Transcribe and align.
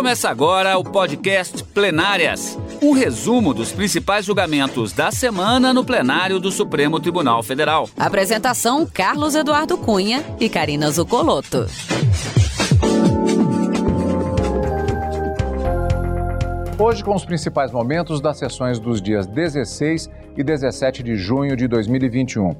Começa 0.00 0.30
agora 0.30 0.78
o 0.78 0.82
podcast 0.82 1.62
Plenárias 1.62 2.58
um 2.80 2.92
resumo 2.92 3.52
dos 3.52 3.70
principais 3.70 4.24
julgamentos 4.24 4.94
da 4.94 5.10
semana 5.10 5.74
no 5.74 5.84
plenário 5.84 6.40
do 6.40 6.50
Supremo 6.50 6.98
Tribunal 6.98 7.42
Federal. 7.42 7.86
Apresentação: 7.98 8.86
Carlos 8.86 9.34
Eduardo 9.34 9.76
Cunha 9.76 10.24
e 10.40 10.48
Karina 10.48 10.90
Zucolotto. 10.90 11.66
Hoje, 16.78 17.04
com 17.04 17.14
os 17.14 17.26
principais 17.26 17.70
momentos 17.70 18.22
das 18.22 18.38
sessões 18.38 18.78
dos 18.78 19.02
dias 19.02 19.26
16 19.26 20.08
e 20.34 20.42
17 20.42 21.02
de 21.02 21.14
junho 21.14 21.54
de 21.54 21.68
2021. 21.68 22.56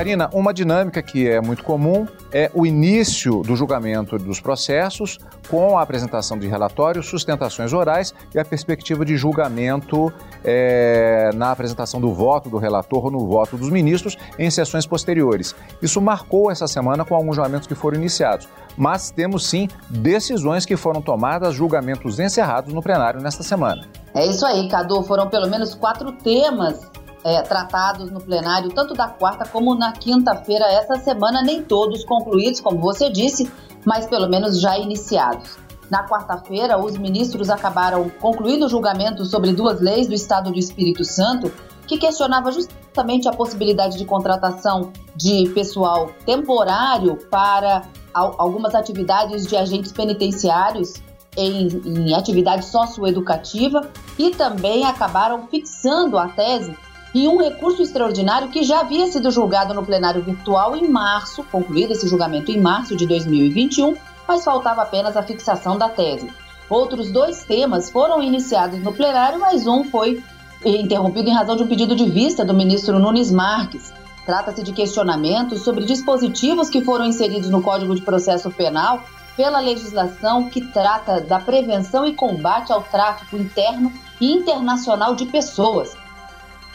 Karina, 0.00 0.30
uma 0.32 0.54
dinâmica 0.54 1.02
que 1.02 1.28
é 1.28 1.42
muito 1.42 1.62
comum 1.62 2.06
é 2.32 2.50
o 2.54 2.64
início 2.64 3.42
do 3.42 3.54
julgamento 3.54 4.16
dos 4.16 4.40
processos 4.40 5.18
com 5.46 5.76
a 5.76 5.82
apresentação 5.82 6.38
de 6.38 6.48
relatórios, 6.48 7.04
sustentações 7.04 7.74
orais 7.74 8.14
e 8.34 8.38
a 8.38 8.44
perspectiva 8.44 9.04
de 9.04 9.18
julgamento 9.18 10.10
é, 10.42 11.28
na 11.34 11.52
apresentação 11.52 12.00
do 12.00 12.14
voto 12.14 12.48
do 12.48 12.56
relator 12.56 13.04
ou 13.04 13.10
no 13.10 13.26
voto 13.26 13.58
dos 13.58 13.68
ministros 13.68 14.16
em 14.38 14.50
sessões 14.50 14.86
posteriores. 14.86 15.54
Isso 15.82 16.00
marcou 16.00 16.50
essa 16.50 16.66
semana 16.66 17.04
com 17.04 17.14
alguns 17.14 17.36
julgamentos 17.36 17.68
que 17.68 17.74
foram 17.74 17.98
iniciados, 17.98 18.48
mas 18.78 19.10
temos 19.10 19.46
sim 19.46 19.68
decisões 19.90 20.64
que 20.64 20.78
foram 20.78 21.02
tomadas, 21.02 21.54
julgamentos 21.54 22.18
encerrados 22.18 22.72
no 22.72 22.80
plenário 22.80 23.20
nesta 23.20 23.42
semana. 23.42 23.86
É 24.14 24.26
isso 24.26 24.46
aí, 24.46 24.66
Cadu. 24.70 25.02
Foram 25.02 25.28
pelo 25.28 25.46
menos 25.46 25.74
quatro 25.74 26.10
temas 26.12 26.88
é, 27.24 27.42
tratados 27.42 28.10
no 28.10 28.20
plenário, 28.20 28.70
tanto 28.70 28.94
da 28.94 29.08
quarta 29.08 29.48
como 29.48 29.74
na 29.74 29.92
quinta-feira, 29.92 30.64
essa 30.66 30.96
semana, 30.96 31.42
nem 31.42 31.62
todos 31.62 32.04
concluídos, 32.04 32.60
como 32.60 32.78
você 32.78 33.10
disse, 33.10 33.50
mas 33.84 34.06
pelo 34.06 34.28
menos 34.28 34.60
já 34.60 34.78
iniciados. 34.78 35.58
Na 35.90 36.06
quarta-feira, 36.06 36.78
os 36.78 36.96
ministros 36.96 37.50
acabaram 37.50 38.08
concluindo 38.20 38.66
o 38.66 38.68
julgamento 38.68 39.24
sobre 39.24 39.52
duas 39.52 39.80
leis 39.80 40.06
do 40.06 40.14
Estado 40.14 40.52
do 40.52 40.58
Espírito 40.58 41.04
Santo 41.04 41.52
que 41.86 41.98
questionava 41.98 42.52
justamente 42.52 43.28
a 43.28 43.32
possibilidade 43.32 43.98
de 43.98 44.04
contratação 44.04 44.92
de 45.16 45.50
pessoal 45.52 46.12
temporário 46.24 47.18
para 47.28 47.82
algumas 48.14 48.76
atividades 48.76 49.44
de 49.44 49.56
agentes 49.56 49.90
penitenciários 49.90 50.94
em, 51.36 51.66
em 51.84 52.14
atividade 52.14 52.64
socioeducativa 52.64 53.88
e 54.16 54.30
também 54.30 54.84
acabaram 54.84 55.48
fixando 55.48 56.16
a 56.16 56.28
tese 56.28 56.76
e 57.14 57.26
um 57.26 57.38
recurso 57.38 57.82
extraordinário 57.82 58.48
que 58.48 58.62
já 58.62 58.80
havia 58.80 59.06
sido 59.06 59.30
julgado 59.30 59.74
no 59.74 59.84
plenário 59.84 60.22
virtual 60.22 60.76
em 60.76 60.88
março, 60.88 61.44
concluído 61.44 61.92
esse 61.92 62.08
julgamento 62.08 62.50
em 62.50 62.60
março 62.60 62.96
de 62.96 63.06
2021, 63.06 63.96
mas 64.28 64.44
faltava 64.44 64.82
apenas 64.82 65.16
a 65.16 65.22
fixação 65.22 65.76
da 65.76 65.88
tese. 65.88 66.30
Outros 66.68 67.10
dois 67.10 67.42
temas 67.42 67.90
foram 67.90 68.22
iniciados 68.22 68.80
no 68.80 68.92
plenário, 68.92 69.40
mas 69.40 69.66
um 69.66 69.82
foi 69.82 70.22
interrompido 70.64 71.28
em 71.28 71.34
razão 71.34 71.56
de 71.56 71.64
um 71.64 71.66
pedido 71.66 71.96
de 71.96 72.08
vista 72.08 72.44
do 72.44 72.54
ministro 72.54 72.98
Nunes 72.98 73.30
Marques. 73.30 73.92
Trata-se 74.24 74.62
de 74.62 74.72
questionamentos 74.72 75.62
sobre 75.62 75.84
dispositivos 75.84 76.70
que 76.70 76.82
foram 76.82 77.06
inseridos 77.06 77.50
no 77.50 77.60
Código 77.60 77.94
de 77.94 78.02
Processo 78.02 78.50
Penal 78.50 79.02
pela 79.36 79.58
legislação 79.58 80.48
que 80.48 80.60
trata 80.60 81.20
da 81.20 81.40
prevenção 81.40 82.06
e 82.06 82.14
combate 82.14 82.72
ao 82.72 82.82
tráfico 82.82 83.36
interno 83.36 83.90
e 84.20 84.30
internacional 84.30 85.14
de 85.14 85.24
pessoas, 85.26 85.96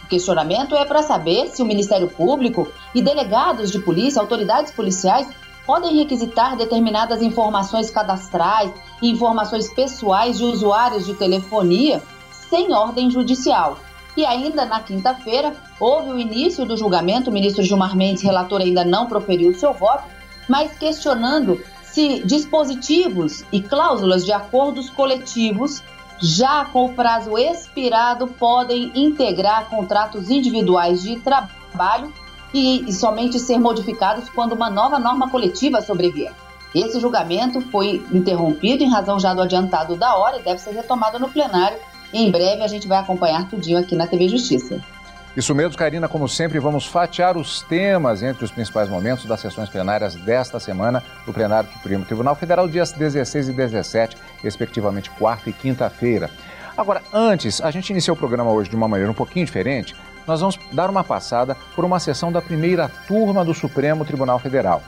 o 0.06 0.08
questionamento 0.08 0.75
é 0.75 0.86
para 0.86 1.02
saber 1.02 1.50
se 1.50 1.64
o 1.64 1.66
Ministério 1.66 2.08
Público 2.08 2.72
e 2.94 3.02
delegados 3.02 3.72
de 3.72 3.80
polícia, 3.80 4.22
autoridades 4.22 4.72
policiais, 4.72 5.28
podem 5.66 5.98
requisitar 5.98 6.56
determinadas 6.56 7.23
informações 7.23 7.89
cadastrais 7.89 8.72
e 9.02 9.09
informações 9.09 9.67
pessoais 9.73 10.38
de 10.38 10.44
usuários 10.44 11.08
de 11.08 11.16
telefonia 11.16 12.03
sem 12.30 12.71
ordem 12.71 13.10
judicial. 13.10 13.80
E 14.15 14.23
ainda 14.23 14.64
na 14.64 14.80
quinta-feira, 14.80 15.55
houve 15.80 16.11
o 16.11 16.20
início 16.20 16.65
do 16.65 16.77
julgamento, 16.77 17.32
o 17.32 17.33
ministro 17.33 17.64
Gilmar 17.64 17.98
Mendes, 17.98 18.21
relator, 18.21 18.61
ainda 18.61 18.86
não 18.86 19.08
proferiu 19.08 19.55
seu 19.55 19.73
voto, 19.73 20.04
mas 20.48 20.77
questionando 20.77 21.60
se 21.83 22.21
dispositivos 22.23 23.44
e 23.52 23.60
cláusulas 23.60 24.23
de 24.23 24.32
acordos 24.32 24.88
coletivos 24.92 25.82
já 26.21 26.65
com 26.65 26.86
o 26.86 26.93
prazo 26.93 27.37
expirado, 27.37 28.27
podem 28.27 28.92
integrar 28.95 29.70
contratos 29.70 30.30
individuais 30.30 31.02
de 31.02 31.20
trabalho 31.20 32.14
e, 32.53 32.87
e, 32.87 32.93
somente 32.93 33.39
ser 33.39 33.58
modificados 33.58 34.30
quando 34.30 34.53
uma 34.53 34.70
nova 34.70 34.98
norma 34.98 35.30
coletiva 35.30 35.81
sobrevier. 35.81 36.33
Esse 36.73 36.99
julgamento 36.99 37.61
foi 37.61 38.05
interrompido 38.11 38.83
em 38.83 38.89
razão 38.89 39.20
já 39.20 39.33
do 39.33 39.42
adiantado 39.42 39.95
da 39.95 40.15
hora 40.15 40.39
e 40.39 40.43
deve 40.43 40.59
ser 40.59 40.71
retomado 40.71 41.20
no 41.20 41.30
plenário. 41.30 41.77
Em 42.14 42.30
breve 42.30 42.64
a 42.64 42.67
gente 42.67 42.87
vai 42.87 42.97
acompanhar 42.97 43.49
tudinho 43.49 43.77
aqui 43.77 43.95
na 43.95 44.08
TV 44.08 44.27
Justiça. 44.27 44.82
Isso 45.35 45.53
mesmo, 45.53 45.77
Karina, 45.77 46.07
como 46.07 46.29
sempre, 46.29 46.59
vamos 46.59 46.85
fatiar 46.85 47.35
os 47.35 47.61
temas 47.63 48.23
entre 48.23 48.45
os 48.45 48.51
principais 48.51 48.87
momentos 48.87 49.25
das 49.25 49.41
sessões 49.41 49.67
plenárias 49.67 50.15
desta 50.15 50.61
semana 50.61 51.03
do 51.25 51.33
plenário 51.33 51.69
do 51.69 51.73
Supremo 51.73 52.05
Tribunal 52.05 52.35
Federal, 52.35 52.69
dias 52.69 52.93
16 52.93 53.49
e 53.49 53.51
17, 53.51 54.15
respectivamente, 54.41 55.09
quarta 55.09 55.49
e 55.49 55.53
quinta-feira. 55.53 56.29
Agora, 56.77 57.01
antes, 57.13 57.59
a 57.59 57.69
gente 57.69 57.89
iniciou 57.89 58.15
o 58.15 58.17
programa 58.17 58.49
hoje 58.49 58.69
de 58.69 58.77
uma 58.77 58.87
maneira 58.87 59.11
um 59.11 59.15
pouquinho 59.15 59.45
diferente. 59.45 59.93
Nós 60.25 60.39
vamos 60.39 60.57
dar 60.71 60.89
uma 60.89 61.03
passada 61.03 61.57
por 61.75 61.83
uma 61.83 61.99
sessão 61.99 62.31
da 62.31 62.41
primeira 62.41 62.89
turma 63.05 63.43
do 63.43 63.53
Supremo 63.53 64.05
Tribunal 64.05 64.39
Federal. 64.39 64.81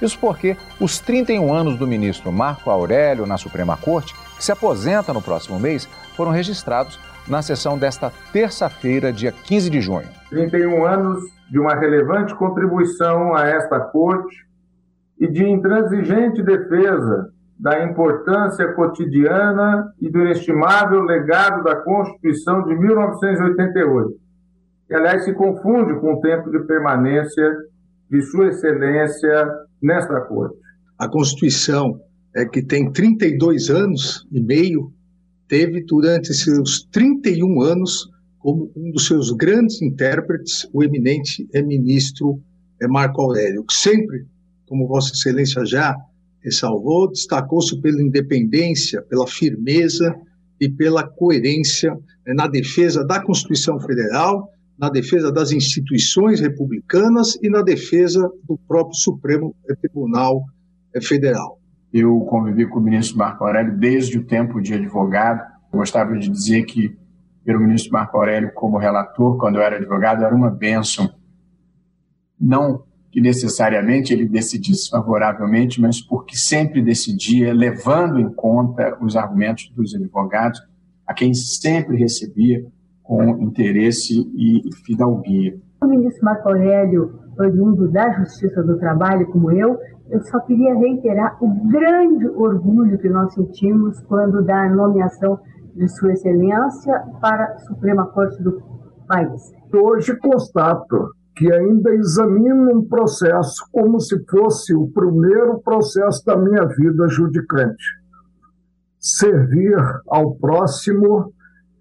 Isso 0.00 0.18
porque 0.18 0.56
os 0.80 0.98
31 0.98 1.52
anos 1.52 1.78
do 1.78 1.86
ministro 1.86 2.32
Marco 2.32 2.70
Aurélio 2.70 3.26
na 3.26 3.36
Suprema 3.36 3.76
Corte, 3.76 4.14
que 4.36 4.42
se 4.42 4.50
aposenta 4.50 5.12
no 5.12 5.20
próximo 5.20 5.58
mês, 5.58 5.86
foram 6.16 6.30
registrados 6.30 6.98
na 7.30 7.40
sessão 7.40 7.78
desta 7.78 8.12
terça-feira, 8.32 9.12
dia 9.12 9.30
15 9.32 9.70
de 9.70 9.80
junho. 9.80 10.08
31 10.30 10.84
anos 10.84 11.22
de 11.48 11.58
uma 11.58 11.74
relevante 11.74 12.34
contribuição 12.34 13.34
a 13.34 13.46
esta 13.46 13.78
Corte 13.78 14.36
e 15.18 15.28
de 15.28 15.48
intransigente 15.48 16.42
defesa 16.42 17.30
da 17.58 17.84
importância 17.84 18.72
cotidiana 18.72 19.92
e 20.00 20.10
do 20.10 20.20
inestimável 20.20 21.02
legado 21.02 21.62
da 21.62 21.76
Constituição 21.76 22.64
de 22.64 22.74
1988, 22.74 24.14
que, 24.88 24.94
aliás, 24.94 25.24
se 25.24 25.32
confunde 25.34 26.00
com 26.00 26.14
o 26.14 26.20
tempo 26.20 26.50
de 26.50 26.58
permanência 26.60 27.54
de 28.10 28.22
Sua 28.22 28.48
Excelência 28.48 29.46
nesta 29.80 30.20
Corte. 30.22 30.56
A 30.98 31.08
Constituição 31.08 32.00
é 32.34 32.44
que 32.44 32.62
tem 32.62 32.90
32 32.90 33.68
anos 33.70 34.26
e 34.32 34.40
meio 34.40 34.90
teve 35.50 35.82
durante 35.82 36.32
seus 36.32 36.86
31 36.92 37.60
anos 37.60 38.08
como 38.38 38.70
um 38.76 38.92
dos 38.92 39.06
seus 39.06 39.32
grandes 39.32 39.82
intérpretes 39.82 40.66
o 40.72 40.82
eminente 40.82 41.46
ministro 41.66 42.40
eh, 42.80 42.86
Marco 42.86 43.20
Aurélio, 43.20 43.64
que 43.64 43.74
sempre, 43.74 44.24
como 44.66 44.86
Vossa 44.86 45.12
Excelência 45.12 45.66
já 45.66 45.96
ressalvou, 46.42 47.10
destacou-se 47.10 47.78
pela 47.82 48.00
independência, 48.00 49.02
pela 49.02 49.26
firmeza 49.26 50.14
e 50.58 50.68
pela 50.70 51.06
coerência 51.06 51.98
eh, 52.24 52.32
na 52.32 52.46
defesa 52.46 53.04
da 53.04 53.20
Constituição 53.20 53.78
Federal, 53.80 54.48
na 54.78 54.88
defesa 54.88 55.32
das 55.32 55.50
instituições 55.50 56.40
republicanas 56.40 57.36
e 57.42 57.50
na 57.50 57.60
defesa 57.60 58.20
do 58.48 58.56
próprio 58.68 58.94
Supremo 58.94 59.54
Tribunal 59.82 60.44
eh, 60.94 61.00
Federal. 61.00 61.59
Eu 61.92 62.20
convivi 62.20 62.66
com 62.66 62.78
o 62.78 62.82
ministro 62.82 63.18
Marco 63.18 63.44
Aurélio 63.44 63.76
desde 63.76 64.18
o 64.18 64.24
tempo 64.24 64.60
de 64.60 64.74
advogado. 64.74 65.40
Eu 65.72 65.78
gostava 65.78 66.16
de 66.16 66.28
dizer 66.28 66.64
que 66.64 66.96
pelo 67.44 67.60
ministro 67.60 67.92
Marco 67.92 68.16
Aurélio 68.16 68.52
como 68.54 68.78
relator, 68.78 69.36
quando 69.38 69.56
eu 69.56 69.62
era 69.62 69.76
advogado, 69.76 70.24
era 70.24 70.34
uma 70.34 70.50
bênção. 70.50 71.10
Não 72.40 72.84
que 73.10 73.20
necessariamente 73.20 74.12
ele 74.12 74.28
decidisse 74.28 74.88
favoravelmente, 74.88 75.80
mas 75.80 76.00
porque 76.00 76.36
sempre 76.36 76.80
decidia 76.80 77.52
levando 77.52 78.20
em 78.20 78.30
conta 78.32 78.96
os 79.00 79.16
argumentos 79.16 79.68
dos 79.74 79.94
advogados, 79.94 80.60
a 81.06 81.12
quem 81.12 81.34
sempre 81.34 81.96
recebia 81.96 82.64
com 83.02 83.42
interesse 83.42 84.14
e 84.36 84.62
fidalguia. 84.84 85.58
O 85.82 85.88
ministro 85.88 86.24
Marco 86.24 86.48
Aurélio, 86.48 87.18
oriundo 87.36 87.90
da 87.90 88.12
Justiça 88.12 88.62
do 88.62 88.78
Trabalho, 88.78 89.26
como 89.26 89.50
eu, 89.50 89.76
eu 90.10 90.22
só 90.24 90.40
queria 90.40 90.74
reiterar 90.74 91.36
o 91.40 91.48
grande 91.68 92.26
orgulho 92.28 92.98
que 92.98 93.08
nós 93.08 93.32
sentimos 93.32 94.00
quando 94.00 94.42
da 94.42 94.68
nomeação 94.68 95.38
de 95.74 95.88
Sua 95.88 96.12
Excelência 96.12 97.00
para 97.20 97.44
a 97.44 97.58
Suprema 97.58 98.06
Corte 98.06 98.42
do 98.42 98.60
país. 99.06 99.52
Hoje 99.72 100.16
constato 100.16 101.10
que 101.36 101.50
ainda 101.52 101.94
examino 101.94 102.76
um 102.76 102.84
processo 102.84 103.64
como 103.72 104.00
se 104.00 104.18
fosse 104.26 104.74
o 104.74 104.88
primeiro 104.88 105.60
processo 105.60 106.24
da 106.26 106.36
minha 106.36 106.66
vida 106.66 107.08
judicante. 107.08 107.84
Servir 108.98 109.76
ao 110.08 110.34
próximo 110.34 111.32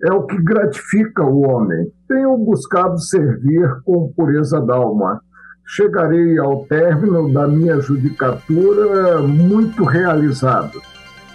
é 0.04 0.14
o 0.14 0.26
que 0.26 0.42
gratifica 0.42 1.26
o 1.26 1.42
homem. 1.42 1.92
Tenho 2.08 2.38
buscado 2.38 2.98
servir 3.00 3.68
com 3.84 4.14
pureza 4.14 4.62
d'alma 4.62 5.20
chegarei 5.70 6.40
ao 6.40 6.66
término 6.66 7.32
da 7.32 7.48
minha 7.48 7.80
judicatura 7.80 9.22
muito 9.22 9.84
realizado. 9.84 10.82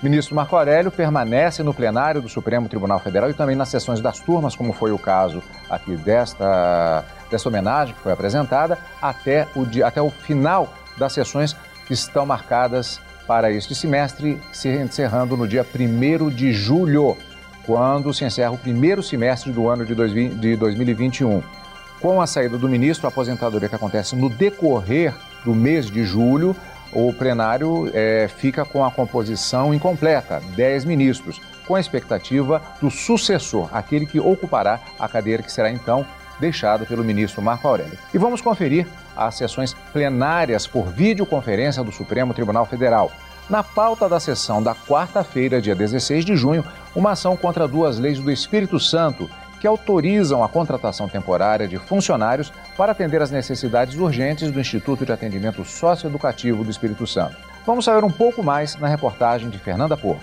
Ministro 0.02 0.34
Marco 0.34 0.56
Aurélio 0.56 0.90
permanece 0.90 1.62
no 1.62 1.72
plenário 1.72 2.20
do 2.20 2.28
Supremo 2.28 2.68
Tribunal 2.68 2.98
Federal 2.98 3.30
e 3.30 3.34
também 3.34 3.54
nas 3.54 3.68
sessões 3.68 4.00
das 4.00 4.18
turmas, 4.18 4.56
como 4.56 4.72
foi 4.72 4.90
o 4.90 4.98
caso 4.98 5.40
aqui 5.70 5.96
desta, 5.96 7.04
desta 7.30 7.48
homenagem 7.48 7.94
que 7.94 8.00
foi 8.00 8.12
apresentada, 8.12 8.76
até 9.00 9.46
o, 9.54 9.64
dia, 9.64 9.86
até 9.86 10.02
o 10.02 10.10
final 10.10 10.68
das 10.98 11.12
sessões 11.12 11.56
que 11.86 11.94
estão 11.94 12.26
marcadas 12.26 13.00
para 13.26 13.52
este 13.52 13.74
semestre, 13.74 14.38
se 14.52 14.68
encerrando 14.68 15.36
no 15.36 15.46
dia 15.46 15.64
1 15.64 16.28
de 16.28 16.52
julho, 16.52 17.16
quando 17.64 18.12
se 18.12 18.24
encerra 18.24 18.50
o 18.50 18.58
primeiro 18.58 19.02
semestre 19.02 19.52
do 19.52 19.68
ano 19.68 19.86
de 19.86 19.94
2021. 19.94 21.63
Com 22.04 22.20
a 22.20 22.26
saída 22.26 22.58
do 22.58 22.68
ministro, 22.68 23.06
a 23.06 23.08
aposentadoria 23.08 23.66
que 23.66 23.74
acontece 23.74 24.14
no 24.14 24.28
decorrer 24.28 25.14
do 25.42 25.54
mês 25.54 25.90
de 25.90 26.04
julho, 26.04 26.54
o 26.92 27.10
plenário 27.14 27.90
é, 27.94 28.28
fica 28.28 28.62
com 28.62 28.84
a 28.84 28.90
composição 28.90 29.72
incompleta, 29.72 30.42
10 30.54 30.84
ministros, 30.84 31.40
com 31.66 31.74
a 31.74 31.80
expectativa 31.80 32.60
do 32.78 32.90
sucessor, 32.90 33.70
aquele 33.72 34.04
que 34.04 34.20
ocupará 34.20 34.80
a 35.00 35.08
cadeira 35.08 35.42
que 35.42 35.50
será 35.50 35.70
então 35.70 36.04
deixada 36.38 36.84
pelo 36.84 37.02
ministro 37.02 37.40
Marco 37.40 37.66
Aurélio. 37.66 37.98
E 38.12 38.18
vamos 38.18 38.42
conferir 38.42 38.86
as 39.16 39.36
sessões 39.36 39.72
plenárias 39.90 40.66
por 40.66 40.90
videoconferência 40.90 41.82
do 41.82 41.90
Supremo 41.90 42.34
Tribunal 42.34 42.66
Federal. 42.66 43.10
Na 43.48 43.62
pauta 43.62 44.10
da 44.10 44.20
sessão 44.20 44.62
da 44.62 44.74
quarta-feira, 44.74 45.58
dia 45.58 45.74
16 45.74 46.22
de 46.22 46.36
junho, 46.36 46.66
uma 46.94 47.12
ação 47.12 47.34
contra 47.34 47.66
duas 47.66 47.98
leis 47.98 48.18
do 48.18 48.30
Espírito 48.30 48.78
Santo 48.78 49.26
que 49.64 49.68
autorizam 49.68 50.44
a 50.44 50.48
contratação 50.48 51.08
temporária 51.08 51.66
de 51.66 51.78
funcionários 51.78 52.52
para 52.76 52.92
atender 52.92 53.22
às 53.22 53.30
necessidades 53.30 53.96
urgentes 53.96 54.50
do 54.50 54.60
Instituto 54.60 55.06
de 55.06 55.12
Atendimento 55.12 55.64
Socioeducativo 55.64 56.62
do 56.62 56.70
Espírito 56.70 57.06
Santo. 57.06 57.34
Vamos 57.64 57.86
saber 57.86 58.04
um 58.04 58.10
pouco 58.10 58.42
mais 58.42 58.76
na 58.76 58.88
reportagem 58.88 59.48
de 59.48 59.58
Fernanda 59.58 59.96
Porto. 59.96 60.20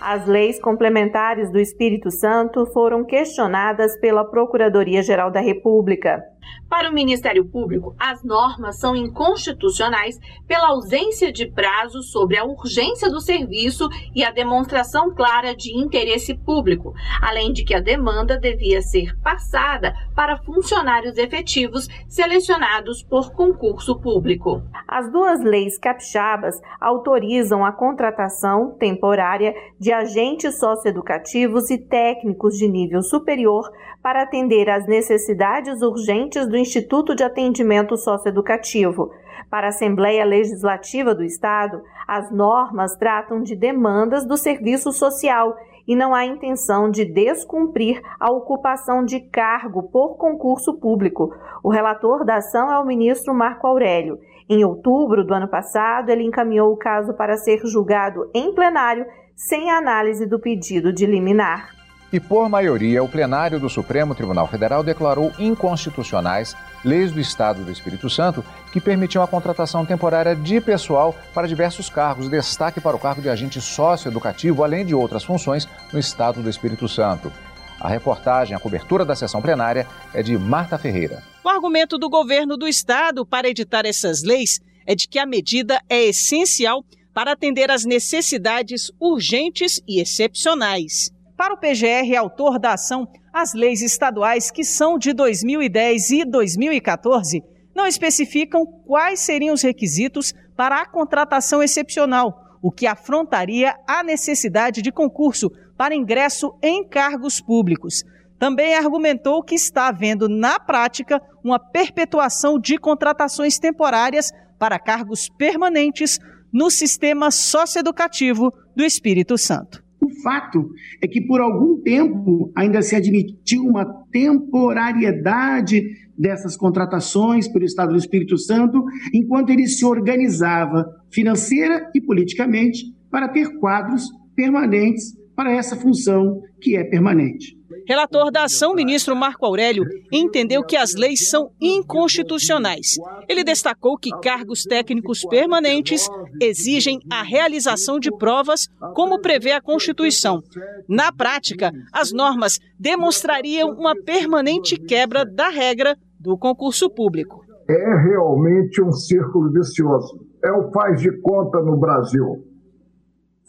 As 0.00 0.24
leis 0.24 0.60
complementares 0.60 1.50
do 1.50 1.58
Espírito 1.58 2.12
Santo 2.12 2.64
foram 2.66 3.04
questionadas 3.04 3.98
pela 3.98 4.24
Procuradoria-Geral 4.24 5.32
da 5.32 5.40
República. 5.40 6.22
Para 6.68 6.88
o 6.88 6.94
Ministério 6.94 7.44
Público, 7.44 7.96
as 7.98 8.22
normas 8.22 8.78
são 8.78 8.94
inconstitucionais 8.94 10.18
pela 10.46 10.68
ausência 10.68 11.32
de 11.32 11.50
prazo 11.50 12.00
sobre 12.02 12.38
a 12.38 12.44
urgência 12.44 13.10
do 13.10 13.20
serviço 13.20 13.88
e 14.14 14.24
a 14.24 14.30
demonstração 14.30 15.12
clara 15.12 15.54
de 15.54 15.76
interesse 15.76 16.32
público, 16.34 16.94
além 17.20 17.52
de 17.52 17.64
que 17.64 17.74
a 17.74 17.80
demanda 17.80 18.38
devia 18.38 18.80
ser 18.82 19.18
passada 19.20 19.92
para 20.14 20.38
funcionários 20.38 21.18
efetivos 21.18 21.88
selecionados 22.08 23.02
por 23.02 23.32
concurso 23.32 23.98
público. 23.98 24.62
As 24.86 25.10
duas 25.10 25.42
leis 25.42 25.76
capixabas 25.76 26.54
autorizam 26.80 27.64
a 27.64 27.72
contratação 27.72 28.76
temporária 28.78 29.52
de 29.78 29.92
agentes 29.92 30.58
socioeducativos 30.58 31.68
e 31.68 31.78
técnicos 31.78 32.56
de 32.56 32.68
nível 32.68 33.02
superior 33.02 33.68
para 34.02 34.22
atender 34.22 34.70
às 34.70 34.86
necessidades 34.86 35.82
urgentes 35.82 36.29
do 36.38 36.56
Instituto 36.56 37.14
de 37.14 37.24
Atendimento 37.24 37.96
Socioeducativo. 37.96 39.10
Para 39.50 39.66
a 39.66 39.70
Assembleia 39.70 40.24
Legislativa 40.24 41.12
do 41.12 41.24
Estado, 41.24 41.82
as 42.06 42.30
normas 42.30 42.96
tratam 42.96 43.42
de 43.42 43.56
demandas 43.56 44.24
do 44.24 44.36
serviço 44.36 44.92
social 44.92 45.56
e 45.88 45.96
não 45.96 46.14
há 46.14 46.24
intenção 46.24 46.88
de 46.88 47.04
descumprir 47.04 48.00
a 48.20 48.30
ocupação 48.30 49.04
de 49.04 49.18
cargo 49.18 49.82
por 49.82 50.16
concurso 50.16 50.74
público. 50.78 51.34
O 51.64 51.68
relator 51.68 52.24
da 52.24 52.36
ação 52.36 52.70
é 52.70 52.78
o 52.78 52.86
ministro 52.86 53.34
Marco 53.34 53.66
Aurélio. 53.66 54.20
Em 54.48 54.64
outubro 54.64 55.24
do 55.24 55.34
ano 55.34 55.48
passado, 55.48 56.10
ele 56.10 56.22
encaminhou 56.22 56.72
o 56.72 56.76
caso 56.76 57.12
para 57.14 57.36
ser 57.36 57.66
julgado 57.66 58.30
em 58.32 58.54
plenário 58.54 59.04
sem 59.34 59.68
análise 59.68 60.26
do 60.26 60.38
pedido 60.38 60.92
de 60.92 61.06
liminar. 61.06 61.79
E 62.12 62.18
por 62.18 62.48
maioria, 62.48 63.04
o 63.04 63.08
plenário 63.08 63.60
do 63.60 63.68
Supremo 63.68 64.16
Tribunal 64.16 64.48
Federal 64.48 64.82
declarou 64.82 65.32
inconstitucionais 65.38 66.56
leis 66.84 67.12
do 67.12 67.20
Estado 67.20 67.62
do 67.62 67.70
Espírito 67.70 68.10
Santo 68.10 68.44
que 68.72 68.80
permitiam 68.80 69.22
a 69.22 69.28
contratação 69.28 69.86
temporária 69.86 70.34
de 70.34 70.60
pessoal 70.60 71.14
para 71.32 71.46
diversos 71.46 71.88
cargos, 71.88 72.28
destaque 72.28 72.80
para 72.80 72.96
o 72.96 72.98
cargo 72.98 73.22
de 73.22 73.28
agente 73.28 73.60
socioeducativo, 73.60 74.64
além 74.64 74.84
de 74.84 74.94
outras 74.94 75.22
funções 75.22 75.68
no 75.92 76.00
Estado 76.00 76.42
do 76.42 76.50
Espírito 76.50 76.88
Santo. 76.88 77.32
A 77.80 77.88
reportagem, 77.88 78.56
a 78.56 78.60
cobertura 78.60 79.04
da 79.04 79.14
sessão 79.14 79.40
plenária 79.40 79.86
é 80.12 80.20
de 80.22 80.36
Marta 80.36 80.76
Ferreira. 80.76 81.22
O 81.44 81.48
argumento 81.48 81.96
do 81.96 82.10
governo 82.10 82.56
do 82.56 82.66
estado 82.66 83.24
para 83.24 83.48
editar 83.48 83.86
essas 83.86 84.22
leis 84.22 84.58
é 84.84 84.96
de 84.96 85.06
que 85.06 85.18
a 85.18 85.24
medida 85.24 85.80
é 85.88 86.06
essencial 86.06 86.84
para 87.14 87.32
atender 87.32 87.70
às 87.70 87.84
necessidades 87.84 88.90
urgentes 89.00 89.80
e 89.86 90.00
excepcionais. 90.00 91.12
Para 91.40 91.54
o 91.54 91.56
PGR, 91.56 92.14
autor 92.18 92.58
da 92.58 92.74
ação, 92.74 93.08
as 93.32 93.54
leis 93.54 93.80
estaduais 93.80 94.50
que 94.50 94.62
são 94.62 94.98
de 94.98 95.14
2010 95.14 96.10
e 96.10 96.24
2014 96.26 97.42
não 97.74 97.86
especificam 97.86 98.66
quais 98.66 99.20
seriam 99.20 99.54
os 99.54 99.62
requisitos 99.62 100.34
para 100.54 100.82
a 100.82 100.86
contratação 100.86 101.62
excepcional, 101.62 102.58
o 102.60 102.70
que 102.70 102.86
afrontaria 102.86 103.74
a 103.88 104.02
necessidade 104.02 104.82
de 104.82 104.92
concurso 104.92 105.50
para 105.78 105.94
ingresso 105.94 106.54
em 106.62 106.86
cargos 106.86 107.40
públicos. 107.40 108.04
Também 108.38 108.74
argumentou 108.74 109.42
que 109.42 109.54
está 109.54 109.88
havendo, 109.88 110.28
na 110.28 110.60
prática, 110.60 111.22
uma 111.42 111.58
perpetuação 111.58 112.58
de 112.60 112.76
contratações 112.76 113.58
temporárias 113.58 114.30
para 114.58 114.78
cargos 114.78 115.30
permanentes 115.30 116.18
no 116.52 116.70
sistema 116.70 117.30
socioeducativo 117.30 118.52
do 118.76 118.84
Espírito 118.84 119.38
Santo. 119.38 119.82
O 120.00 120.08
fato 120.22 120.70
é 121.02 121.06
que 121.06 121.20
por 121.20 121.40
algum 121.40 121.80
tempo 121.82 122.50
ainda 122.56 122.80
se 122.80 122.96
admitiu 122.96 123.62
uma 123.62 123.84
temporariedade 124.10 125.82
dessas 126.16 126.56
contratações 126.56 127.48
pelo 127.48 127.64
Estado 127.64 127.90
do 127.90 127.98
Espírito 127.98 128.36
Santo, 128.38 128.84
enquanto 129.12 129.50
ele 129.50 129.66
se 129.66 129.84
organizava 129.84 130.86
financeira 131.10 131.90
e 131.94 132.00
politicamente 132.00 132.84
para 133.10 133.28
ter 133.28 133.58
quadros 133.58 134.04
permanentes 134.34 135.14
para 135.34 135.52
essa 135.52 135.76
função 135.76 136.40
que 136.60 136.76
é 136.76 136.84
permanente. 136.84 137.59
Relator 137.90 138.30
da 138.30 138.44
ação, 138.44 138.72
ministro 138.72 139.16
Marco 139.16 139.44
Aurélio, 139.44 139.82
entendeu 140.12 140.62
que 140.62 140.76
as 140.76 140.94
leis 140.94 141.28
são 141.28 141.50
inconstitucionais. 141.60 142.94
Ele 143.28 143.42
destacou 143.42 143.98
que 143.98 144.16
cargos 144.20 144.62
técnicos 144.62 145.24
permanentes 145.24 146.08
exigem 146.40 147.00
a 147.10 147.24
realização 147.24 147.98
de 147.98 148.16
provas, 148.16 148.68
como 148.94 149.20
prevê 149.20 149.50
a 149.50 149.60
Constituição. 149.60 150.40
Na 150.88 151.10
prática, 151.10 151.72
as 151.92 152.12
normas 152.12 152.60
demonstrariam 152.78 153.72
uma 153.72 153.96
permanente 154.00 154.76
quebra 154.76 155.24
da 155.24 155.48
regra 155.48 155.96
do 156.16 156.38
concurso 156.38 156.88
público. 156.88 157.44
É 157.68 158.02
realmente 158.04 158.80
um 158.80 158.92
círculo 158.92 159.50
vicioso. 159.50 160.16
É 160.44 160.52
o 160.52 160.70
faz 160.70 161.00
de 161.00 161.10
conta 161.20 161.60
no 161.60 161.76
Brasil. 161.76 162.46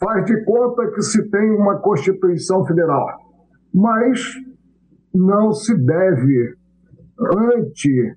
Faz 0.00 0.24
de 0.24 0.44
conta 0.44 0.90
que 0.90 1.00
se 1.00 1.30
tem 1.30 1.48
uma 1.52 1.78
Constituição 1.78 2.66
Federal 2.66 3.21
mas 3.72 4.20
não 5.14 5.52
se 5.52 5.76
deve, 5.76 6.54
ante 7.18 8.16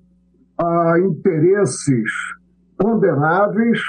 a 0.58 0.98
interesses 0.98 2.10
condenáveis, 2.78 3.80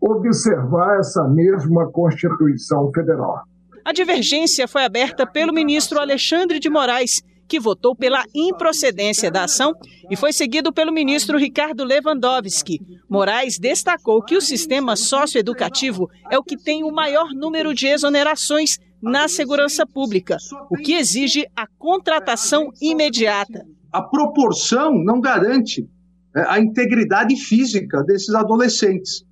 observar 0.00 0.98
essa 0.98 1.28
mesma 1.28 1.90
Constituição 1.90 2.90
Federal. 2.92 3.42
A 3.84 3.92
divergência 3.92 4.68
foi 4.68 4.84
aberta 4.84 5.26
pelo 5.26 5.52
ministro 5.52 5.98
Alexandre 5.98 6.58
de 6.58 6.70
Moraes, 6.70 7.22
que 7.48 7.58
votou 7.58 7.96
pela 7.96 8.22
improcedência 8.34 9.30
da 9.30 9.44
ação, 9.44 9.74
e 10.08 10.16
foi 10.16 10.32
seguido 10.32 10.72
pelo 10.72 10.92
ministro 10.92 11.36
Ricardo 11.36 11.82
Lewandowski. 11.82 12.78
Moraes 13.08 13.58
destacou 13.58 14.22
que 14.22 14.36
o 14.36 14.40
sistema 14.40 14.94
socioeducativo 14.94 16.08
é 16.30 16.38
o 16.38 16.44
que 16.44 16.56
tem 16.56 16.84
o 16.84 16.92
maior 16.92 17.30
número 17.34 17.74
de 17.74 17.88
exonerações 17.88 18.78
na 19.02 19.28
segurança 19.28 19.86
pública, 19.86 20.36
o 20.70 20.76
que 20.76 20.94
exige 20.94 21.46
a 21.56 21.66
contratação 21.66 22.70
imediata. 22.80 23.66
A 23.92 24.02
proporção 24.02 24.92
não 25.02 25.20
garante 25.20 25.88
é, 26.36 26.42
a 26.48 26.60
integridade 26.60 27.36
física 27.36 28.02
desses 28.04 28.34
adolescentes. 28.34 29.24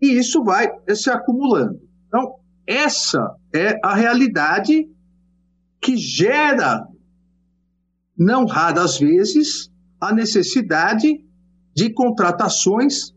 E 0.00 0.18
isso 0.18 0.44
vai 0.44 0.68
se 0.94 1.10
acumulando. 1.10 1.80
Então, 2.06 2.36
essa 2.66 3.34
é 3.52 3.78
a 3.82 3.94
realidade 3.94 4.88
que 5.80 5.96
gera, 5.96 6.86
não 8.16 8.46
raras 8.46 8.98
vezes, 8.98 9.70
a 10.00 10.12
necessidade 10.12 11.24
de 11.74 11.92
contratações 11.92 13.12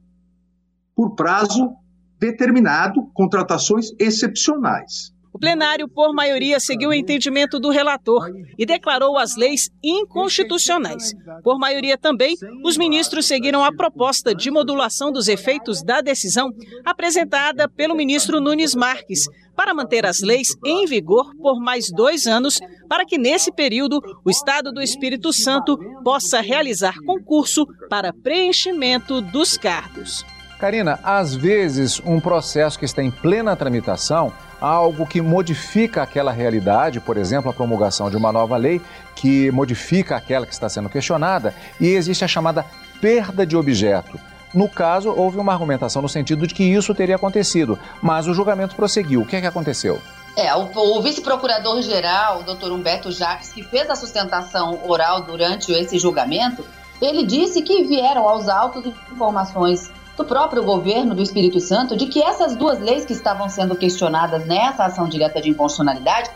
por 0.96 1.16
prazo 1.16 1.76
determinado, 2.20 3.08
contratações 3.14 3.88
excepcionais. 4.00 5.14
O 5.34 5.40
plenário, 5.40 5.88
por 5.88 6.14
maioria, 6.14 6.60
seguiu 6.60 6.90
o 6.90 6.94
entendimento 6.94 7.60
do 7.60 7.70
relator 7.70 8.30
e 8.58 8.66
declarou 8.66 9.18
as 9.18 9.36
leis 9.36 9.70
inconstitucionais. 9.82 11.14
Por 11.44 11.58
maioria 11.58 11.98
também, 11.98 12.36
os 12.64 12.78
ministros 12.78 13.26
seguiram 13.26 13.64
a 13.64 13.72
proposta 13.72 14.36
de 14.36 14.52
modulação 14.52 15.12
dos 15.12 15.28
efeitos 15.28 15.82
da 15.82 16.02
decisão 16.02 16.52
apresentada 16.86 17.70
pelo 17.70 17.96
ministro 17.96 18.42
Nunes 18.42 18.76
Marques 18.76 19.26
para 19.56 19.74
manter 19.74 20.06
as 20.06 20.22
leis 20.22 20.56
em 20.66 20.86
vigor 20.86 21.36
por 21.36 21.60
mais 21.60 21.92
dois 21.92 22.26
anos, 22.26 22.60
para 22.90 23.06
que 23.06 23.18
nesse 23.18 23.52
período 23.52 24.02
o 24.26 24.30
Estado 24.30 24.72
do 24.72 24.82
Espírito 24.82 25.32
Santo 25.32 25.78
possa 26.04 26.42
realizar 26.42 26.96
concurso 27.06 27.66
para 27.90 28.14
preenchimento 28.14 29.22
dos 29.22 29.58
cargos. 29.58 30.26
Karina, 30.62 31.00
às 31.04 31.34
vezes 31.34 32.00
um 32.06 32.20
processo 32.20 32.78
que 32.78 32.86
está 32.86 33.02
em 33.02 33.10
plena 33.10 33.56
tramitação 33.56 34.32
algo 34.62 35.08
que 35.08 35.20
modifica 35.20 36.04
aquela 36.04 36.32
realidade, 36.32 37.00
por 37.00 37.18
exemplo, 37.18 37.50
a 37.50 37.54
promulgação 37.54 38.12
de 38.12 38.16
uma 38.16 38.32
nova 38.32 38.56
lei 38.58 38.80
que 39.16 39.50
modifica 39.50 40.16
aquela 40.16 40.46
que 40.46 40.54
está 40.54 40.70
sendo 40.70 40.88
questionada, 40.88 41.56
e 41.80 41.88
existe 41.88 42.24
a 42.24 42.28
chamada 42.28 42.64
perda 43.02 43.44
de 43.44 43.58
objeto. 43.58 44.20
No 44.54 44.70
caso, 44.70 45.10
houve 45.10 45.40
uma 45.40 45.52
argumentação 45.52 46.00
no 46.00 46.08
sentido 46.08 46.46
de 46.46 46.54
que 46.54 46.64
isso 46.64 46.94
teria 46.94 47.16
acontecido, 47.16 47.80
mas 48.00 48.28
o 48.28 48.34
julgamento 48.36 48.76
prosseguiu. 48.76 49.22
O 49.22 49.26
que 49.26 49.38
é 49.38 49.42
que 49.42 49.48
aconteceu? 49.48 50.00
É, 50.38 50.54
o, 50.54 50.70
o 50.76 51.02
vice-procurador-geral, 51.02 52.44
doutor 52.44 52.72
Humberto 52.72 53.12
Jacques, 53.12 53.52
que 53.52 53.64
fez 53.64 53.90
a 53.90 53.96
sustentação 53.96 54.80
oral 54.88 55.22
durante 55.22 55.72
esse 55.72 55.98
julgamento, 55.98 56.64
ele 57.02 57.26
disse 57.26 57.64
que 57.64 57.84
vieram 57.84 58.30
aos 58.30 58.48
autos 58.48 58.86
informações 59.12 59.90
do 60.18 60.26
próprio 60.26 60.64
governo 60.64 61.16
do 61.16 61.22
Espírito 61.22 61.60
Santo 61.60 61.96
de 61.96 62.06
que 62.08 62.22
essas 62.22 62.56
duas 62.56 62.80
leis 62.80 63.06
que 63.06 63.14
estavam 63.14 63.50
sendo 63.50 63.76
questionadas 63.76 64.46
nessa 64.46 64.86
ação 64.86 65.08
direta 65.08 65.42
de 65.42 65.50
inconstitucionalidade 65.50 66.30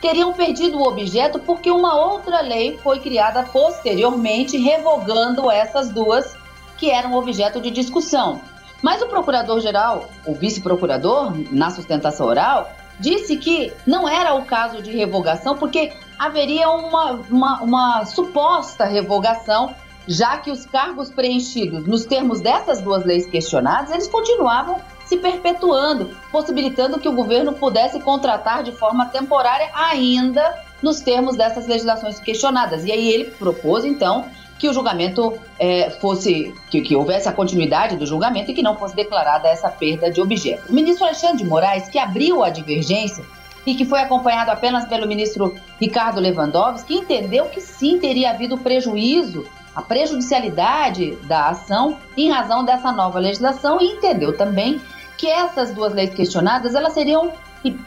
teriam 0.00 0.32
perdido 0.32 0.78
o 0.78 0.86
objeto 0.86 1.38
porque 1.38 1.70
uma 1.70 1.94
outra 1.94 2.40
lei 2.40 2.78
foi 2.78 3.00
criada 3.00 3.42
posteriormente 3.42 4.56
revogando 4.56 5.50
essas 5.50 5.90
duas 5.90 6.36
que 6.76 6.90
eram 6.90 7.14
objeto 7.14 7.60
de 7.60 7.70
discussão. 7.70 8.40
Mas 8.80 9.02
o 9.02 9.08
procurador-geral, 9.08 10.08
o 10.24 10.34
vice-procurador, 10.34 11.32
na 11.50 11.70
sustentação 11.70 12.26
oral, 12.26 12.70
disse 13.00 13.36
que 13.36 13.72
não 13.84 14.08
era 14.08 14.34
o 14.34 14.44
caso 14.44 14.80
de 14.80 14.96
revogação 14.96 15.56
porque 15.56 15.92
haveria 16.18 16.70
uma, 16.70 17.12
uma, 17.28 17.62
uma 17.62 18.04
suposta 18.04 18.84
revogação 18.84 19.74
já 20.08 20.38
que 20.38 20.50
os 20.50 20.64
cargos 20.64 21.10
preenchidos 21.10 21.86
nos 21.86 22.06
termos 22.06 22.40
dessas 22.40 22.80
duas 22.80 23.04
leis 23.04 23.26
questionadas, 23.26 23.90
eles 23.90 24.08
continuavam 24.08 24.80
se 25.04 25.18
perpetuando, 25.18 26.10
possibilitando 26.32 26.98
que 26.98 27.08
o 27.08 27.12
governo 27.12 27.52
pudesse 27.52 28.00
contratar 28.00 28.62
de 28.62 28.72
forma 28.72 29.06
temporária 29.06 29.70
ainda 29.74 30.54
nos 30.82 31.00
termos 31.00 31.36
dessas 31.36 31.66
legislações 31.66 32.18
questionadas. 32.18 32.84
E 32.84 32.92
aí 32.92 33.10
ele 33.10 33.24
propôs, 33.32 33.84
então, 33.84 34.24
que 34.58 34.68
o 34.68 34.72
julgamento 34.72 35.38
é, 35.58 35.90
fosse, 35.90 36.54
que, 36.70 36.80
que, 36.80 36.96
houvesse 36.96 37.28
a 37.28 37.32
continuidade 37.32 37.96
do 37.96 38.06
julgamento 38.06 38.50
e 38.50 38.54
que 38.54 38.62
não 38.62 38.76
fosse 38.76 38.96
declarada 38.96 39.48
essa 39.48 39.68
perda 39.68 40.10
de 40.10 40.20
objeto. 40.20 40.70
O 40.70 40.74
ministro 40.74 41.04
Alexandre 41.04 41.38
de 41.38 41.44
Moraes, 41.44 41.88
que 41.88 41.98
abriu 41.98 42.42
a 42.42 42.50
divergência 42.50 43.24
e 43.66 43.74
que 43.74 43.84
foi 43.84 44.00
acompanhado 44.00 44.50
apenas 44.50 44.86
pelo 44.86 45.06
ministro 45.06 45.54
Ricardo 45.80 46.20
Lewandowski, 46.20 46.94
entendeu 46.94 47.46
que 47.46 47.60
sim 47.60 47.98
teria 47.98 48.30
havido 48.30 48.58
prejuízo 48.58 49.46
a 49.78 49.82
prejudicialidade 49.82 51.16
da 51.28 51.50
ação 51.50 51.98
em 52.16 52.28
razão 52.28 52.64
dessa 52.64 52.90
nova 52.90 53.20
legislação 53.20 53.80
e 53.80 53.92
entendeu 53.92 54.36
também 54.36 54.80
que 55.16 55.28
essas 55.28 55.72
duas 55.72 55.94
leis 55.94 56.12
questionadas 56.12 56.74
elas 56.74 56.94
seriam 56.94 57.32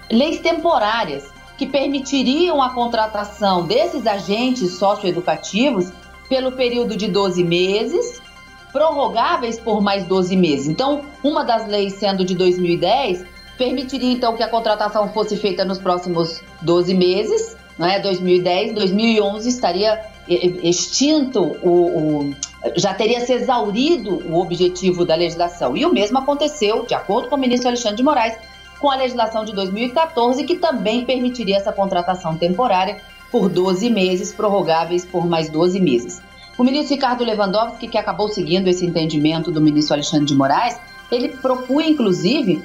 leis 0.10 0.39
temporárias 0.39 1.29
que 1.57 1.65
permitiriam 1.65 2.62
a 2.62 2.69
contratação 2.69 3.67
desses 3.67 4.07
agentes 4.07 4.71
socioeducativos 4.75 5.91
pelo 6.29 6.53
período 6.53 6.95
de 6.95 7.10
12 7.10 7.43
meses, 7.43 8.21
prorrogáveis 8.71 9.60
por 9.60 9.81
mais 9.81 10.05
12 10.05 10.33
meses. 10.38 10.67
Então, 10.69 11.01
uma 11.21 11.43
das 11.43 11.67
leis 11.67 11.95
sendo 11.95 12.24
de 12.24 12.36
2010 12.36 13.25
permitiria 13.57 14.13
então 14.13 14.38
que 14.38 14.43
a 14.43 14.48
contratação 14.48 15.10
fosse 15.10 15.36
feita 15.36 15.65
nos 15.65 15.77
próximos 15.77 16.41
12 16.62 16.93
meses, 16.93 17.57
não 17.77 17.86
é? 17.86 18.00
2010, 18.00 18.74
2011 18.74 19.50
estaria 19.50 20.11
extinto 20.27 21.41
o, 21.41 21.69
o, 21.69 22.35
já 22.75 22.93
teria 22.93 23.25
se 23.25 23.33
exaurido 23.33 24.21
o 24.29 24.39
objetivo 24.39 25.05
da 25.05 25.15
legislação. 25.15 25.75
E 25.75 25.85
o 25.85 25.93
mesmo 25.93 26.17
aconteceu, 26.17 26.85
de 26.85 26.93
acordo 26.93 27.29
com 27.29 27.35
o 27.35 27.39
ministro 27.39 27.69
Alexandre 27.69 27.97
de 27.97 28.03
Moraes, 28.03 28.37
com 28.79 28.89
a 28.89 28.95
legislação 28.95 29.45
de 29.45 29.53
2014, 29.53 30.43
que 30.43 30.55
também 30.55 31.05
permitiria 31.05 31.57
essa 31.57 31.71
contratação 31.71 32.35
temporária 32.35 33.01
por 33.31 33.47
12 33.47 33.89
meses, 33.89 34.33
prorrogáveis 34.33 35.05
por 35.05 35.25
mais 35.25 35.49
12 35.49 35.79
meses. 35.79 36.21
O 36.57 36.63
ministro 36.63 36.95
Ricardo 36.95 37.23
Lewandowski, 37.23 37.87
que 37.87 37.97
acabou 37.97 38.27
seguindo 38.27 38.67
esse 38.67 38.85
entendimento 38.85 39.51
do 39.51 39.61
ministro 39.61 39.93
Alexandre 39.93 40.25
de 40.25 40.35
Moraes, 40.35 40.79
ele 41.11 41.29
propunha, 41.29 41.89
inclusive, 41.89 42.61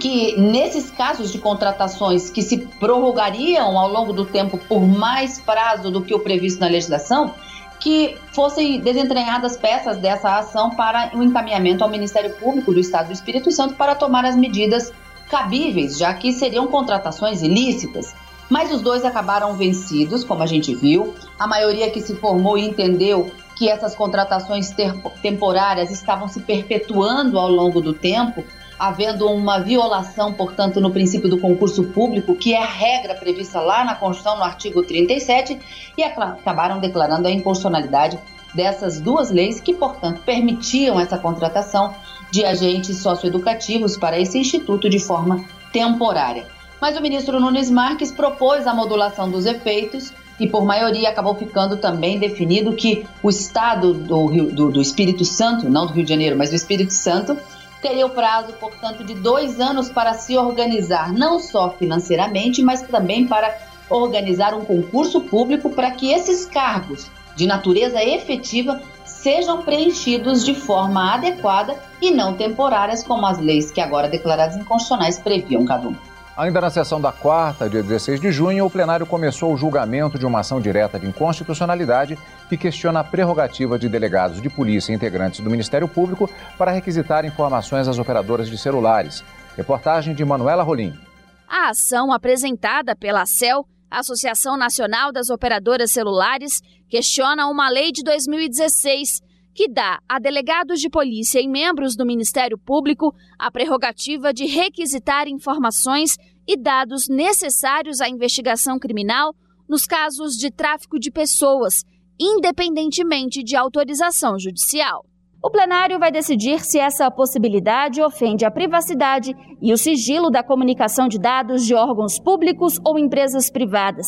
que 0.00 0.40
nesses 0.40 0.90
casos 0.90 1.30
de 1.30 1.38
contratações 1.38 2.30
que 2.30 2.42
se 2.42 2.58
prorrogariam 2.58 3.78
ao 3.78 3.88
longo 3.88 4.12
do 4.12 4.24
tempo 4.24 4.56
por 4.56 4.80
mais 4.80 5.40
prazo 5.40 5.90
do 5.90 6.02
que 6.02 6.14
o 6.14 6.20
previsto 6.20 6.60
na 6.60 6.66
legislação, 6.66 7.34
que 7.78 8.16
fossem 8.32 8.80
desentranhadas 8.80 9.56
peças 9.56 9.98
dessa 9.98 10.38
ação 10.38 10.70
para 10.70 11.10
o 11.14 11.18
um 11.18 11.22
encaminhamento 11.22 11.82
ao 11.82 11.90
Ministério 11.90 12.30
Público 12.36 12.72
do 12.72 12.78
Estado 12.78 13.08
do 13.08 13.12
Espírito 13.12 13.50
Santo 13.50 13.74
para 13.74 13.94
tomar 13.94 14.24
as 14.24 14.36
medidas 14.36 14.92
cabíveis, 15.28 15.98
já 15.98 16.14
que 16.14 16.32
seriam 16.32 16.68
contratações 16.68 17.42
ilícitas. 17.42 18.14
Mas 18.48 18.72
os 18.72 18.80
dois 18.82 19.04
acabaram 19.04 19.54
vencidos, 19.54 20.22
como 20.22 20.42
a 20.42 20.46
gente 20.46 20.74
viu. 20.74 21.14
A 21.38 21.46
maioria 21.46 21.90
que 21.90 22.00
se 22.00 22.14
formou 22.14 22.56
entendeu 22.56 23.32
que 23.56 23.68
essas 23.68 23.96
contratações 23.96 24.74
temporárias 25.20 25.90
estavam 25.90 26.28
se 26.28 26.40
perpetuando 26.40 27.38
ao 27.38 27.48
longo 27.50 27.80
do 27.80 27.92
tempo 27.92 28.44
havendo 28.82 29.30
uma 29.30 29.60
violação, 29.60 30.32
portanto, 30.32 30.80
no 30.80 30.90
princípio 30.90 31.30
do 31.30 31.38
concurso 31.38 31.84
público, 31.84 32.34
que 32.34 32.52
é 32.52 32.60
a 32.60 32.66
regra 32.66 33.14
prevista 33.14 33.60
lá 33.60 33.84
na 33.84 33.94
Constituição, 33.94 34.36
no 34.36 34.42
artigo 34.42 34.82
37, 34.82 35.56
e 35.96 36.02
acabaram 36.02 36.80
declarando 36.80 37.28
a 37.28 37.30
inconstitucionalidade 37.30 38.18
dessas 38.52 39.00
duas 39.00 39.30
leis 39.30 39.60
que, 39.60 39.72
portanto, 39.72 40.22
permitiam 40.26 40.98
essa 40.98 41.16
contratação 41.16 41.94
de 42.32 42.44
agentes 42.44 42.98
socioeducativos 42.98 43.96
para 43.96 44.18
esse 44.18 44.36
instituto 44.36 44.90
de 44.90 44.98
forma 44.98 45.44
temporária. 45.72 46.44
Mas 46.80 46.98
o 46.98 47.00
ministro 47.00 47.38
Nunes 47.38 47.70
Marques 47.70 48.10
propôs 48.10 48.66
a 48.66 48.74
modulação 48.74 49.30
dos 49.30 49.46
efeitos 49.46 50.12
e, 50.40 50.48
por 50.48 50.64
maioria, 50.64 51.08
acabou 51.08 51.36
ficando 51.36 51.76
também 51.76 52.18
definido 52.18 52.72
que 52.72 53.06
o 53.22 53.30
Estado 53.30 53.94
do, 53.94 54.26
Rio, 54.26 54.46
do, 54.52 54.72
do 54.72 54.82
Espírito 54.82 55.24
Santo, 55.24 55.70
não 55.70 55.86
do 55.86 55.92
Rio 55.92 56.02
de 56.02 56.10
Janeiro, 56.10 56.36
mas 56.36 56.50
do 56.50 56.56
Espírito 56.56 56.92
Santo, 56.92 57.38
teria 57.82 58.06
o 58.06 58.10
prazo, 58.10 58.52
portanto, 58.54 59.04
de 59.04 59.12
dois 59.12 59.60
anos 59.60 59.90
para 59.90 60.14
se 60.14 60.38
organizar, 60.38 61.12
não 61.12 61.40
só 61.40 61.70
financeiramente, 61.70 62.62
mas 62.62 62.80
também 62.80 63.26
para 63.26 63.58
organizar 63.90 64.54
um 64.54 64.64
concurso 64.64 65.20
público 65.20 65.68
para 65.68 65.90
que 65.90 66.12
esses 66.12 66.46
cargos 66.46 67.10
de 67.34 67.44
natureza 67.44 68.02
efetiva 68.02 68.80
sejam 69.04 69.62
preenchidos 69.62 70.44
de 70.44 70.54
forma 70.54 71.12
adequada 71.12 71.76
e 72.00 72.10
não 72.10 72.34
temporárias, 72.34 73.02
como 73.02 73.26
as 73.26 73.38
leis 73.38 73.70
que 73.70 73.80
agora 73.80 74.08
declaradas 74.08 74.56
inconstitucionais 74.56 75.18
previam 75.18 75.64
cada 75.64 75.88
um. 75.88 76.11
Ainda 76.34 76.62
na 76.62 76.70
sessão 76.70 76.98
da 76.98 77.12
quarta, 77.12 77.68
dia 77.68 77.82
16 77.82 78.18
de 78.18 78.32
junho, 78.32 78.64
o 78.64 78.70
plenário 78.70 79.04
começou 79.04 79.52
o 79.52 79.56
julgamento 79.56 80.18
de 80.18 80.24
uma 80.24 80.40
ação 80.40 80.62
direta 80.62 80.98
de 80.98 81.06
inconstitucionalidade 81.06 82.18
que 82.48 82.56
questiona 82.56 83.00
a 83.00 83.04
prerrogativa 83.04 83.78
de 83.78 83.86
delegados 83.86 84.40
de 84.40 84.48
polícia 84.48 84.94
integrantes 84.94 85.40
do 85.40 85.50
Ministério 85.50 85.86
Público 85.86 86.30
para 86.56 86.70
requisitar 86.70 87.26
informações 87.26 87.86
às 87.86 87.98
operadoras 87.98 88.48
de 88.48 88.56
celulares. 88.56 89.22
Reportagem 89.58 90.14
de 90.14 90.24
Manuela 90.24 90.62
Rolim. 90.62 90.98
A 91.46 91.68
ação 91.68 92.10
apresentada 92.10 92.96
pela 92.96 93.22
ACEL, 93.22 93.66
Associação 93.90 94.56
Nacional 94.56 95.12
das 95.12 95.28
Operadoras 95.28 95.92
Celulares, 95.92 96.62
questiona 96.88 97.46
uma 97.46 97.68
lei 97.68 97.92
de 97.92 98.02
2016 98.02 99.20
que 99.54 99.68
dá 99.68 100.00
a 100.08 100.18
delegados 100.18 100.80
de 100.80 100.88
polícia 100.88 101.40
e 101.40 101.48
membros 101.48 101.94
do 101.96 102.06
Ministério 102.06 102.58
Público 102.58 103.14
a 103.38 103.50
prerrogativa 103.50 104.32
de 104.32 104.46
requisitar 104.46 105.28
informações 105.28 106.16
e 106.46 106.56
dados 106.56 107.08
necessários 107.08 108.00
à 108.00 108.08
investigação 108.08 108.78
criminal 108.78 109.34
nos 109.68 109.86
casos 109.86 110.34
de 110.34 110.50
tráfico 110.50 110.98
de 110.98 111.10
pessoas, 111.10 111.84
independentemente 112.18 113.42
de 113.42 113.56
autorização 113.56 114.38
judicial. 114.38 115.06
O 115.44 115.50
plenário 115.50 115.98
vai 115.98 116.12
decidir 116.12 116.60
se 116.60 116.78
essa 116.78 117.10
possibilidade 117.10 118.00
ofende 118.00 118.44
a 118.44 118.50
privacidade 118.50 119.34
e 119.60 119.72
o 119.72 119.76
sigilo 119.76 120.30
da 120.30 120.40
comunicação 120.40 121.08
de 121.08 121.18
dados 121.18 121.66
de 121.66 121.74
órgãos 121.74 122.16
públicos 122.16 122.78
ou 122.86 122.96
empresas 122.96 123.50
privadas. 123.50 124.06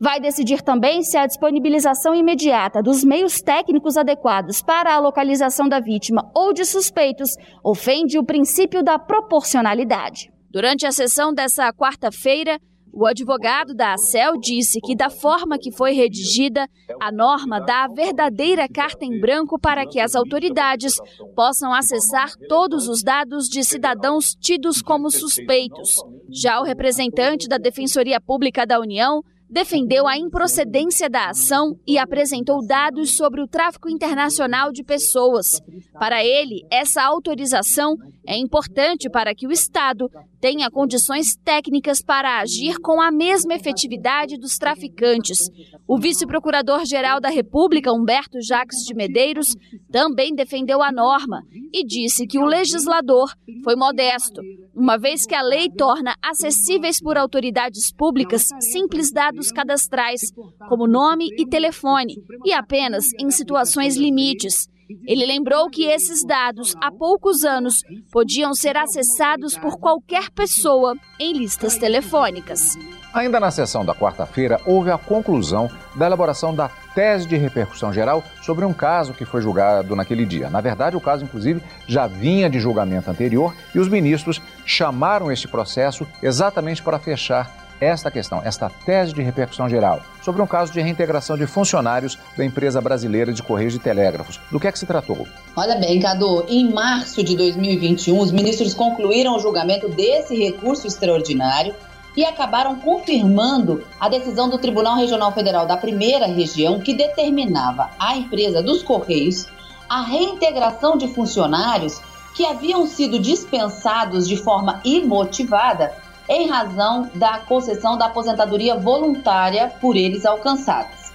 Vai 0.00 0.20
decidir 0.20 0.62
também 0.62 1.02
se 1.02 1.18
a 1.18 1.26
disponibilização 1.26 2.14
imediata 2.14 2.80
dos 2.80 3.02
meios 3.02 3.42
técnicos 3.42 3.96
adequados 3.96 4.62
para 4.62 4.94
a 4.94 5.00
localização 5.00 5.68
da 5.68 5.80
vítima 5.80 6.30
ou 6.32 6.52
de 6.52 6.64
suspeitos 6.64 7.30
ofende 7.64 8.16
o 8.16 8.24
princípio 8.24 8.80
da 8.80 8.96
proporcionalidade. 8.96 10.30
Durante 10.52 10.86
a 10.86 10.92
sessão 10.92 11.34
dessa 11.34 11.72
quarta-feira, 11.72 12.60
o 12.96 13.04
advogado 13.04 13.74
da 13.74 13.92
ACEL 13.92 14.38
disse 14.40 14.80
que, 14.80 14.96
da 14.96 15.10
forma 15.10 15.58
que 15.58 15.70
foi 15.70 15.92
redigida, 15.92 16.66
a 16.98 17.12
norma 17.12 17.60
dá 17.60 17.84
a 17.84 17.88
verdadeira 17.88 18.66
carta 18.66 19.04
em 19.04 19.20
branco 19.20 19.58
para 19.60 19.86
que 19.86 20.00
as 20.00 20.14
autoridades 20.14 20.96
possam 21.34 21.74
acessar 21.74 22.32
todos 22.48 22.88
os 22.88 23.02
dados 23.02 23.48
de 23.48 23.62
cidadãos 23.62 24.34
tidos 24.40 24.80
como 24.80 25.10
suspeitos. 25.10 26.02
Já 26.30 26.58
o 26.58 26.64
representante 26.64 27.46
da 27.46 27.58
Defensoria 27.58 28.18
Pública 28.18 28.66
da 28.66 28.80
União 28.80 29.20
defendeu 29.48 30.06
a 30.06 30.16
improcedência 30.16 31.08
da 31.08 31.28
ação 31.28 31.78
e 31.86 31.98
apresentou 31.98 32.66
dados 32.66 33.16
sobre 33.16 33.40
o 33.40 33.46
tráfico 33.46 33.88
internacional 33.88 34.72
de 34.72 34.82
pessoas. 34.82 35.60
Para 35.92 36.24
ele, 36.24 36.66
essa 36.70 37.02
autorização 37.02 37.94
é 38.26 38.36
importante 38.36 39.08
para 39.08 39.34
que 39.34 39.46
o 39.46 39.52
Estado 39.52 40.10
tenha 40.46 40.70
condições 40.70 41.34
técnicas 41.44 42.00
para 42.00 42.38
agir 42.38 42.78
com 42.78 43.00
a 43.00 43.10
mesma 43.10 43.54
efetividade 43.54 44.38
dos 44.38 44.56
traficantes. 44.56 45.50
O 45.88 45.98
vice-procurador-geral 45.98 47.20
da 47.20 47.28
República, 47.28 47.92
Humberto 47.92 48.40
Jacques 48.40 48.84
de 48.86 48.94
Medeiros, 48.94 49.56
também 49.90 50.32
defendeu 50.36 50.84
a 50.84 50.92
norma 50.92 51.42
e 51.74 51.84
disse 51.84 52.28
que 52.28 52.38
o 52.38 52.44
legislador 52.44 53.34
foi 53.64 53.74
modesto, 53.74 54.40
uma 54.72 54.96
vez 54.96 55.26
que 55.26 55.34
a 55.34 55.42
lei 55.42 55.68
torna 55.68 56.14
acessíveis 56.22 57.00
por 57.00 57.18
autoridades 57.18 57.92
públicas 57.92 58.46
simples 58.60 59.10
dados 59.12 59.50
cadastrais, 59.50 60.20
como 60.68 60.86
nome 60.86 61.26
e 61.36 61.44
telefone, 61.44 62.22
e 62.44 62.52
apenas 62.52 63.06
em 63.18 63.32
situações 63.32 63.96
limites. 63.96 64.68
Ele 65.06 65.26
lembrou 65.26 65.68
que 65.68 65.84
esses 65.84 66.24
dados, 66.24 66.74
há 66.80 66.90
poucos 66.92 67.44
anos, 67.44 67.82
podiam 68.12 68.54
ser 68.54 68.76
acessados 68.76 69.56
por 69.58 69.78
qualquer 69.78 70.30
pessoa 70.30 70.94
em 71.18 71.32
listas 71.32 71.76
telefônicas. 71.76 72.76
Ainda 73.12 73.40
na 73.40 73.50
sessão 73.50 73.84
da 73.84 73.94
quarta-feira, 73.94 74.60
houve 74.66 74.90
a 74.90 74.98
conclusão 74.98 75.70
da 75.94 76.06
elaboração 76.06 76.54
da 76.54 76.68
tese 76.94 77.26
de 77.26 77.36
repercussão 77.36 77.92
geral 77.92 78.22
sobre 78.42 78.64
um 78.64 78.74
caso 78.74 79.14
que 79.14 79.24
foi 79.24 79.40
julgado 79.40 79.96
naquele 79.96 80.26
dia. 80.26 80.50
Na 80.50 80.60
verdade, 80.60 80.96
o 80.96 81.00
caso, 81.00 81.24
inclusive, 81.24 81.62
já 81.86 82.06
vinha 82.06 82.48
de 82.50 82.60
julgamento 82.60 83.10
anterior 83.10 83.54
e 83.74 83.78
os 83.78 83.88
ministros 83.88 84.40
chamaram 84.66 85.32
este 85.32 85.48
processo 85.48 86.06
exatamente 86.22 86.82
para 86.82 86.98
fechar 86.98 87.65
esta 87.80 88.10
questão, 88.10 88.40
esta 88.44 88.70
tese 88.84 89.12
de 89.12 89.22
repercussão 89.22 89.68
geral, 89.68 90.00
sobre 90.22 90.42
um 90.42 90.46
caso 90.46 90.72
de 90.72 90.80
reintegração 90.80 91.36
de 91.36 91.46
funcionários 91.46 92.18
da 92.36 92.44
empresa 92.44 92.80
brasileira 92.80 93.32
de 93.32 93.42
Correios 93.42 93.74
e 93.74 93.78
Telégrafos. 93.78 94.40
Do 94.50 94.58
que 94.58 94.66
é 94.66 94.72
que 94.72 94.78
se 94.78 94.86
tratou? 94.86 95.26
Olha 95.54 95.76
bem, 95.76 96.00
Cadu, 96.00 96.44
em 96.48 96.72
março 96.72 97.22
de 97.22 97.36
2021, 97.36 98.18
os 98.18 98.32
ministros 98.32 98.74
concluíram 98.74 99.36
o 99.36 99.40
julgamento 99.40 99.88
desse 99.88 100.34
recurso 100.36 100.86
extraordinário 100.86 101.74
e 102.16 102.24
acabaram 102.24 102.76
confirmando 102.76 103.84
a 104.00 104.08
decisão 104.08 104.48
do 104.48 104.58
Tribunal 104.58 104.96
Regional 104.96 105.32
Federal 105.32 105.66
da 105.66 105.76
Primeira 105.76 106.26
Região 106.26 106.80
que 106.80 106.94
determinava 106.94 107.90
à 107.98 108.16
empresa 108.16 108.62
dos 108.62 108.82
Correios 108.82 109.46
a 109.88 110.02
reintegração 110.02 110.96
de 110.96 111.08
funcionários 111.08 112.00
que 112.34 112.44
haviam 112.44 112.86
sido 112.86 113.18
dispensados 113.18 114.28
de 114.28 114.36
forma 114.36 114.80
imotivada 114.84 115.92
em 116.28 116.48
razão 116.48 117.10
da 117.14 117.38
concessão 117.38 117.96
da 117.96 118.06
aposentadoria 118.06 118.76
voluntária 118.76 119.72
por 119.80 119.96
eles 119.96 120.24
alcançadas. 120.26 121.06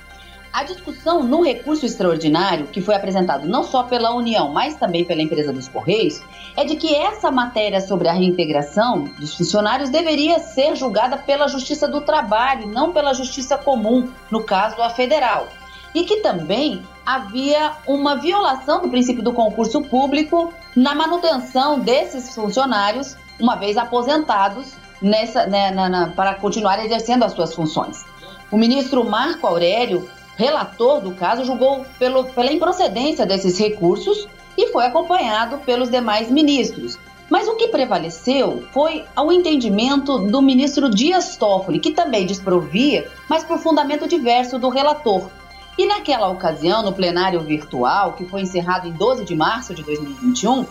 A 0.54 0.66
discussão 0.66 1.24
no 1.24 1.42
recurso 1.42 1.86
extraordinário, 1.86 2.68
que 2.68 2.82
foi 2.82 2.94
apresentado 2.94 3.48
não 3.48 3.64
só 3.64 3.84
pela 3.84 4.14
União, 4.14 4.52
mas 4.52 4.76
também 4.76 5.06
pela 5.06 5.22
empresa 5.22 5.54
dos 5.54 5.70
Correios, 5.70 6.22
é 6.58 6.66
de 6.66 6.76
que 6.76 6.94
essa 6.94 7.32
matéria 7.32 7.80
sobre 7.80 8.10
a 8.10 8.14
reintegração 8.14 9.06
dos 9.18 9.34
funcionários 9.34 9.90
deveria 9.90 10.40
ser 10.40 10.76
julgada 10.76 11.16
pela 11.16 11.48
Justiça 11.48 11.88
do 11.88 12.02
Trabalho, 12.02 12.68
não 12.68 12.92
pela 12.92 13.14
Justiça 13.14 13.58
Comum, 13.58 14.10
no 14.30 14.44
caso 14.44 14.82
a 14.82 14.90
federal. 14.90 15.48
E 15.96 16.04
que 16.04 16.18
também 16.18 16.84
havia 17.06 17.72
uma 17.88 18.18
violação 18.18 18.82
do 18.82 18.90
princípio 18.90 19.24
do 19.24 19.32
concurso 19.32 19.82
público 19.82 20.54
na 20.76 20.94
manutenção 20.94 21.80
desses 21.80 22.36
funcionários, 22.36 23.16
uma 23.40 23.56
vez 23.56 23.78
aposentados, 23.78 24.74
nessa, 25.02 25.46
né, 25.48 25.72
na, 25.72 25.90
na, 25.90 26.08
para 26.08 26.36
continuar 26.36 26.84
exercendo 26.84 27.24
as 27.24 27.34
suas 27.34 27.54
funções. 27.54 28.06
O 28.52 28.58
ministro 28.58 29.04
Marco 29.04 29.48
Aurélio, 29.48 30.10
relator 30.36 31.02
do 31.02 31.12
caso, 31.12 31.46
julgou 31.46 31.86
pelo, 31.98 32.26
pela 32.26 32.52
improcedência 32.52 33.26
desses 33.26 33.58
recursos 33.58 34.28
e 34.58 34.68
foi 34.68 34.86
acompanhado 34.86 35.58
pelos 35.60 35.90
demais 35.90 36.30
ministros. 36.30 37.00
Mas 37.30 37.48
o 37.48 37.56
que 37.56 37.70
prevaleceu 37.70 38.66
foi 38.74 39.06
o 39.18 39.32
entendimento 39.32 40.18
do 40.20 40.42
ministro 40.42 40.90
Dias 40.90 41.38
Toffoli, 41.38 41.80
que 41.80 41.92
também 41.92 42.26
desprovia, 42.26 43.10
mas 43.30 43.42
por 43.42 43.58
fundamento 43.58 44.06
diverso 44.06 44.60
do 44.60 44.68
relator. 44.68 45.30
E 45.78 45.86
naquela 45.86 46.28
ocasião, 46.28 46.84
no 46.84 46.92
plenário 46.92 47.40
virtual, 47.40 48.14
que 48.14 48.26
foi 48.26 48.42
encerrado 48.42 48.86
em 48.86 48.92
12 48.92 49.24
de 49.24 49.34
março 49.34 49.74
de 49.74 49.82
2021, 49.82 50.66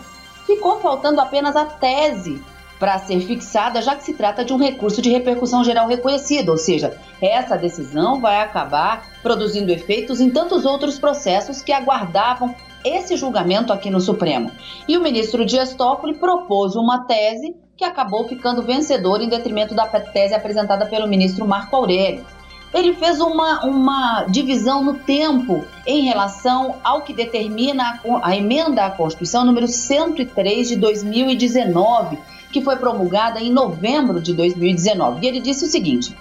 ficou 0.45 0.79
faltando 0.79 1.19
apenas 1.19 1.55
a 1.55 1.65
tese 1.65 2.39
para 2.81 2.97
ser 2.97 3.19
fixada, 3.19 3.79
já 3.79 3.95
que 3.95 4.03
se 4.03 4.15
trata 4.15 4.43
de 4.43 4.51
um 4.51 4.57
recurso 4.57 5.03
de 5.03 5.11
repercussão 5.11 5.63
geral 5.63 5.87
reconhecido, 5.87 6.49
ou 6.49 6.57
seja, 6.57 6.97
essa 7.21 7.55
decisão 7.55 8.19
vai 8.19 8.41
acabar 8.41 9.05
produzindo 9.21 9.71
efeitos 9.71 10.19
em 10.19 10.31
tantos 10.31 10.65
outros 10.65 10.97
processos 10.97 11.61
que 11.61 11.71
aguardavam 11.71 12.55
esse 12.83 13.15
julgamento 13.15 13.71
aqui 13.71 13.91
no 13.91 14.01
Supremo. 14.01 14.49
E 14.87 14.97
o 14.97 15.01
ministro 15.03 15.45
Dias 15.45 15.75
Toffoli 15.75 16.15
propôs 16.15 16.75
uma 16.75 17.05
tese 17.05 17.55
que 17.77 17.85
acabou 17.85 18.27
ficando 18.27 18.63
vencedora 18.63 19.23
em 19.23 19.29
detrimento 19.29 19.75
da 19.75 19.85
tese 19.85 20.33
apresentada 20.33 20.87
pelo 20.87 21.07
ministro 21.07 21.47
Marco 21.47 21.75
Aurélio. 21.75 22.25
Ele 22.73 22.95
fez 22.95 23.19
uma, 23.19 23.63
uma 23.63 24.25
divisão 24.27 24.83
no 24.83 24.95
tempo 24.95 25.63
em 25.85 26.05
relação 26.05 26.77
ao 26.83 27.03
que 27.03 27.13
determina 27.13 27.99
a, 28.03 28.29
a 28.29 28.35
emenda 28.35 28.85
à 28.87 28.89
Constituição 28.89 29.45
número 29.45 29.67
103 29.67 30.69
de 30.69 30.77
2019, 30.77 32.17
que 32.51 32.61
foi 32.61 32.75
promulgada 32.75 33.39
em 33.39 33.51
novembro 33.51 34.21
de 34.21 34.33
2019. 34.33 35.25
E 35.25 35.27
ele 35.27 35.39
disse 35.39 35.65
o 35.65 35.67
seguinte: 35.67 36.15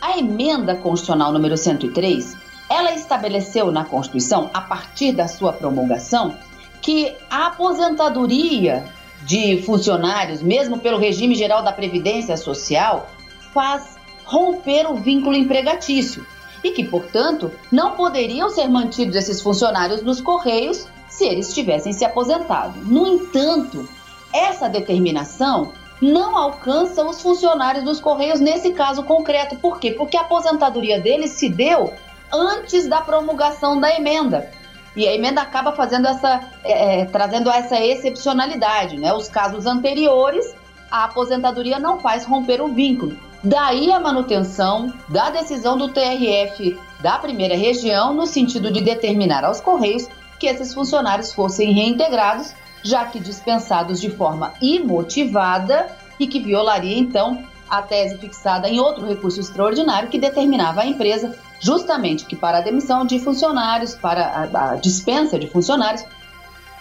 a 0.00 0.18
emenda 0.18 0.74
constitucional 0.74 1.32
número 1.32 1.56
103, 1.56 2.36
ela 2.68 2.92
estabeleceu 2.94 3.70
na 3.72 3.84
Constituição, 3.84 4.50
a 4.52 4.60
partir 4.60 5.12
da 5.12 5.26
sua 5.26 5.52
promulgação, 5.52 6.34
que 6.82 7.14
a 7.30 7.46
aposentadoria 7.46 8.84
de 9.22 9.62
funcionários, 9.62 10.42
mesmo 10.42 10.78
pelo 10.78 10.98
regime 10.98 11.34
geral 11.34 11.62
da 11.62 11.72
Previdência 11.72 12.36
Social, 12.36 13.08
faz 13.54 13.96
romper 14.24 14.86
o 14.86 14.94
vínculo 14.94 15.36
empregatício 15.36 16.26
e 16.62 16.72
que, 16.72 16.84
portanto, 16.84 17.50
não 17.70 17.92
poderiam 17.92 18.48
ser 18.50 18.68
mantidos 18.68 19.16
esses 19.16 19.40
funcionários 19.40 20.02
nos 20.02 20.20
Correios 20.20 20.86
se 21.08 21.24
eles 21.24 21.54
tivessem 21.54 21.92
se 21.92 22.04
aposentado. 22.04 22.80
No 22.80 23.06
entanto, 23.06 23.88
essa 24.34 24.68
determinação 24.68 25.72
não 26.02 26.36
alcança 26.36 27.04
os 27.04 27.22
funcionários 27.22 27.84
dos 27.84 28.00
Correios 28.00 28.40
nesse 28.40 28.72
caso 28.72 29.04
concreto. 29.04 29.56
Por 29.56 29.78
quê? 29.78 29.92
Porque 29.92 30.16
a 30.16 30.22
aposentadoria 30.22 31.00
deles 31.00 31.30
se 31.30 31.48
deu 31.48 31.92
antes 32.32 32.88
da 32.88 33.00
promulgação 33.00 33.78
da 33.78 33.94
emenda. 33.94 34.50
E 34.96 35.06
a 35.08 35.14
emenda 35.14 35.40
acaba 35.40 35.72
fazendo 35.72 36.06
essa, 36.06 36.40
é, 36.64 37.00
é, 37.00 37.04
trazendo 37.06 37.50
essa 37.50 37.80
excepcionalidade, 37.80 38.96
né? 38.96 39.12
Os 39.12 39.28
casos 39.28 39.66
anteriores, 39.66 40.54
a 40.90 41.04
aposentadoria 41.04 41.78
não 41.78 41.98
faz 42.00 42.24
romper 42.24 42.60
o 42.60 42.68
vínculo. 42.68 43.16
Daí 43.42 43.92
a 43.92 44.00
manutenção 44.00 44.92
da 45.08 45.30
decisão 45.30 45.76
do 45.76 45.88
TRF 45.88 46.78
da 47.00 47.18
primeira 47.18 47.56
região, 47.56 48.14
no 48.14 48.26
sentido 48.26 48.70
de 48.70 48.80
determinar 48.80 49.44
aos 49.44 49.60
Correios 49.60 50.08
que 50.38 50.46
esses 50.46 50.72
funcionários 50.72 51.32
fossem 51.32 51.72
reintegrados 51.72 52.54
já 52.84 53.06
que 53.06 53.18
dispensados 53.18 54.00
de 54.00 54.10
forma 54.10 54.52
imotivada 54.60 55.90
e 56.20 56.26
que 56.26 56.38
violaria 56.38 56.96
então 56.96 57.42
a 57.68 57.82
tese 57.82 58.18
fixada 58.18 58.68
em 58.68 58.78
outro 58.78 59.06
recurso 59.06 59.40
extraordinário 59.40 60.08
que 60.08 60.18
determinava 60.18 60.82
à 60.82 60.86
empresa 60.86 61.34
justamente 61.60 62.26
que 62.26 62.36
para 62.36 62.58
a 62.58 62.60
demissão 62.60 63.06
de 63.06 63.18
funcionários, 63.18 63.94
para 63.94 64.50
a, 64.52 64.76
dispensa 64.76 65.38
de 65.38 65.48
funcionários, 65.48 66.04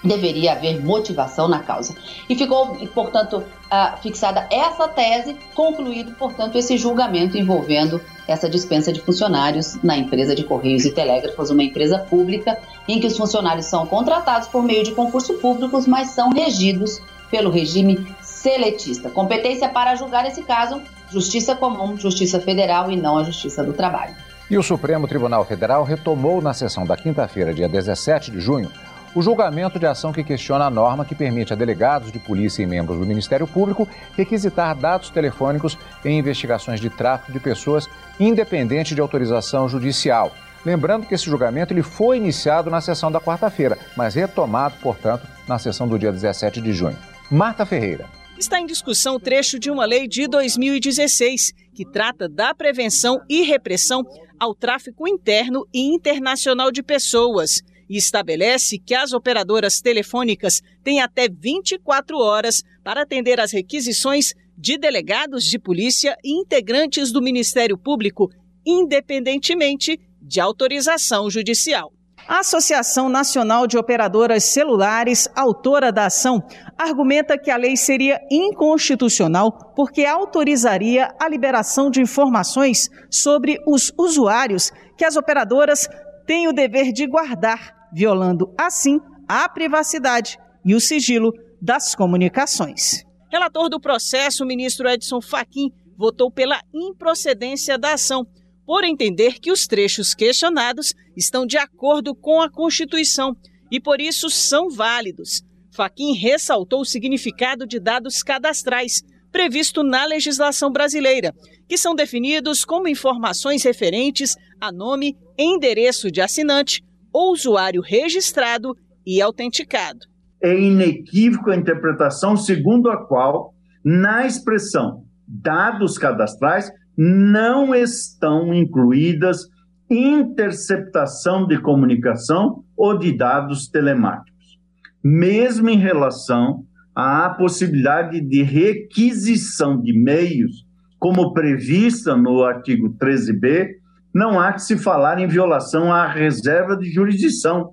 deveria 0.03 0.51
haver 0.51 0.83
motivação 0.83 1.47
na 1.47 1.59
causa. 1.59 1.95
E 2.27 2.35
ficou, 2.35 2.75
portanto, 2.93 3.37
uh, 3.37 3.97
fixada 4.01 4.45
essa 4.51 4.85
tese, 4.89 5.37
concluído, 5.55 6.11
portanto, 6.15 6.57
esse 6.57 6.77
julgamento 6.77 7.37
envolvendo 7.37 8.01
essa 8.27 8.49
dispensa 8.49 8.91
de 8.91 9.01
funcionários 9.01 9.77
na 9.83 9.97
empresa 9.97 10.35
de 10.35 10.43
Correios 10.43 10.85
e 10.85 10.91
Telégrafos, 10.91 11.49
uma 11.49 11.63
empresa 11.63 11.99
pública 11.99 12.57
em 12.87 12.99
que 12.99 13.07
os 13.07 13.17
funcionários 13.17 13.65
são 13.65 13.85
contratados 13.85 14.47
por 14.47 14.63
meio 14.63 14.83
de 14.83 14.91
concurso 14.91 15.35
públicos, 15.35 15.87
mas 15.87 16.09
são 16.09 16.29
regidos 16.29 17.01
pelo 17.29 17.49
regime 17.49 18.07
seletista. 18.21 19.09
Competência 19.09 19.67
para 19.69 19.95
julgar 19.95 20.25
esse 20.25 20.43
caso, 20.43 20.81
Justiça 21.11 21.55
Comum, 21.55 21.97
Justiça 21.97 22.39
Federal 22.39 22.91
e 22.91 22.95
não 22.95 23.17
a 23.17 23.23
Justiça 23.23 23.63
do 23.63 23.73
Trabalho. 23.73 24.15
E 24.49 24.57
o 24.57 24.63
Supremo 24.63 25.07
Tribunal 25.07 25.43
Federal 25.45 25.83
retomou 25.83 26.41
na 26.41 26.53
sessão 26.53 26.85
da 26.85 26.95
quinta-feira, 26.95 27.53
dia 27.53 27.67
17 27.67 28.29
de 28.29 28.39
junho, 28.39 28.69
o 29.15 29.21
julgamento 29.21 29.77
de 29.77 29.85
ação 29.85 30.11
que 30.11 30.23
questiona 30.23 30.65
a 30.65 30.69
norma 30.69 31.05
que 31.05 31.13
permite 31.13 31.53
a 31.53 31.55
delegados 31.55 32.11
de 32.11 32.17
polícia 32.17 32.63
e 32.63 32.65
membros 32.65 32.97
do 32.97 33.05
Ministério 33.05 33.45
Público 33.45 33.87
requisitar 34.17 34.75
dados 34.75 35.09
telefônicos 35.11 35.77
em 36.03 36.17
investigações 36.17 36.79
de 36.79 36.89
tráfico 36.89 37.31
de 37.31 37.39
pessoas, 37.39 37.87
independente 38.19 38.95
de 38.95 39.01
autorização 39.01 39.67
judicial. 39.67 40.35
Lembrando 40.65 41.05
que 41.05 41.13
esse 41.13 41.25
julgamento 41.25 41.73
ele 41.73 41.83
foi 41.83 42.17
iniciado 42.17 42.69
na 42.69 42.79
sessão 42.79 43.11
da 43.11 43.19
quarta-feira, 43.19 43.77
mas 43.97 44.15
retomado, 44.15 44.75
portanto, 44.81 45.27
na 45.47 45.59
sessão 45.59 45.87
do 45.87 45.99
dia 45.99 46.11
17 46.11 46.61
de 46.61 46.71
junho. 46.71 46.97
Marta 47.29 47.65
Ferreira. 47.65 48.07
Está 48.37 48.59
em 48.59 48.65
discussão 48.65 49.15
o 49.15 49.19
trecho 49.19 49.59
de 49.59 49.69
uma 49.69 49.85
lei 49.85 50.07
de 50.07 50.27
2016 50.27 51.53
que 51.73 51.85
trata 51.85 52.27
da 52.29 52.53
prevenção 52.53 53.19
e 53.29 53.43
repressão 53.43 54.03
ao 54.39 54.55
tráfico 54.55 55.07
interno 55.07 55.67
e 55.73 55.93
internacional 55.93 56.71
de 56.71 56.81
pessoas 56.81 57.61
e 57.89 57.97
estabelece 57.97 58.79
que 58.79 58.95
as 58.95 59.13
operadoras 59.13 59.79
telefônicas 59.79 60.61
têm 60.83 61.01
até 61.01 61.27
24 61.29 62.17
horas 62.17 62.63
para 62.83 63.03
atender 63.03 63.39
às 63.39 63.51
requisições 63.51 64.33
de 64.57 64.77
delegados 64.77 65.43
de 65.43 65.59
polícia 65.59 66.15
e 66.23 66.39
integrantes 66.39 67.11
do 67.11 67.21
Ministério 67.21 67.77
Público, 67.77 68.29
independentemente 68.65 69.99
de 70.21 70.39
autorização 70.39 71.29
judicial. 71.29 71.91
A 72.25 72.39
Associação 72.39 73.09
Nacional 73.09 73.67
de 73.67 73.77
Operadoras 73.77 74.45
Celulares, 74.45 75.27
autora 75.35 75.91
da 75.91 76.05
ação, 76.05 76.41
argumenta 76.77 77.37
que 77.37 77.51
a 77.51 77.57
lei 77.57 77.75
seria 77.75 78.17
inconstitucional 78.31 79.73
porque 79.75 80.05
autorizaria 80.05 81.13
a 81.19 81.27
liberação 81.27 81.89
de 81.89 81.99
informações 81.99 82.89
sobre 83.09 83.57
os 83.67 83.91
usuários 83.97 84.71
que 84.97 85.03
as 85.03 85.17
operadoras 85.17 85.89
têm 86.25 86.47
o 86.47 86.53
dever 86.53 86.93
de 86.93 87.05
guardar, 87.05 87.89
violando 87.91 88.53
assim 88.57 89.01
a 89.27 89.49
privacidade 89.49 90.39
e 90.63 90.73
o 90.73 90.79
sigilo 90.79 91.33
das 91.61 91.93
comunicações. 91.93 93.03
Relator 93.33 93.67
do 93.67 93.79
processo, 93.79 94.43
o 94.43 94.45
ministro 94.45 94.87
Edson 94.87 95.19
Fachin 95.19 95.71
votou 95.97 96.29
pela 96.29 96.61
improcedência 96.71 97.79
da 97.79 97.93
ação 97.93 98.27
por 98.63 98.83
entender 98.83 99.39
que 99.39 99.51
os 99.51 99.65
trechos 99.65 100.13
questionados 100.13 100.93
estão 101.17 101.43
de 101.43 101.57
acordo 101.57 102.13
com 102.13 102.39
a 102.43 102.51
Constituição 102.51 103.35
e 103.71 103.79
por 103.81 103.99
isso 103.99 104.29
são 104.29 104.69
válidos. 104.69 105.41
Faquim 105.71 106.13
ressaltou 106.13 106.81
o 106.81 106.85
significado 106.85 107.65
de 107.65 107.79
dados 107.79 108.21
cadastrais 108.21 109.01
previsto 109.31 109.81
na 109.81 110.05
legislação 110.05 110.71
brasileira, 110.71 111.33
que 111.67 111.75
são 111.75 111.95
definidos 111.95 112.63
como 112.63 112.87
informações 112.87 113.63
referentes 113.63 114.35
a 114.61 114.71
nome, 114.71 115.17
endereço 115.35 116.11
de 116.11 116.21
assinante 116.21 116.83
ou 117.11 117.33
usuário 117.33 117.81
registrado 117.81 118.77
e 119.03 119.19
autenticado. 119.19 120.12
É 120.43 120.59
inequívoca 120.59 121.53
a 121.53 121.55
interpretação 121.55 122.35
segundo 122.35 122.89
a 122.89 123.07
qual, 123.07 123.53
na 123.83 124.25
expressão 124.25 125.03
dados 125.27 125.97
cadastrais, 125.97 126.69
não 126.97 127.73
estão 127.73 128.53
incluídas 128.53 129.47
interceptação 129.89 131.45
de 131.47 131.59
comunicação 131.59 132.63
ou 132.75 132.97
de 132.97 133.15
dados 133.15 133.67
telemáticos, 133.67 134.57
mesmo 135.03 135.69
em 135.69 135.77
relação 135.77 136.63
à 136.95 137.29
possibilidade 137.29 138.21
de 138.21 138.43
requisição 138.43 139.79
de 139.79 139.93
meios, 139.93 140.65
como 140.99 141.33
prevista 141.33 142.15
no 142.15 142.43
artigo 142.43 142.95
13b, 142.97 143.67
não 144.13 144.39
há 144.39 144.53
que 144.53 144.61
se 144.61 144.77
falar 144.77 145.19
em 145.19 145.27
violação 145.27 145.91
à 145.91 146.07
reserva 146.07 146.77
de 146.77 146.89
jurisdição, 146.91 147.71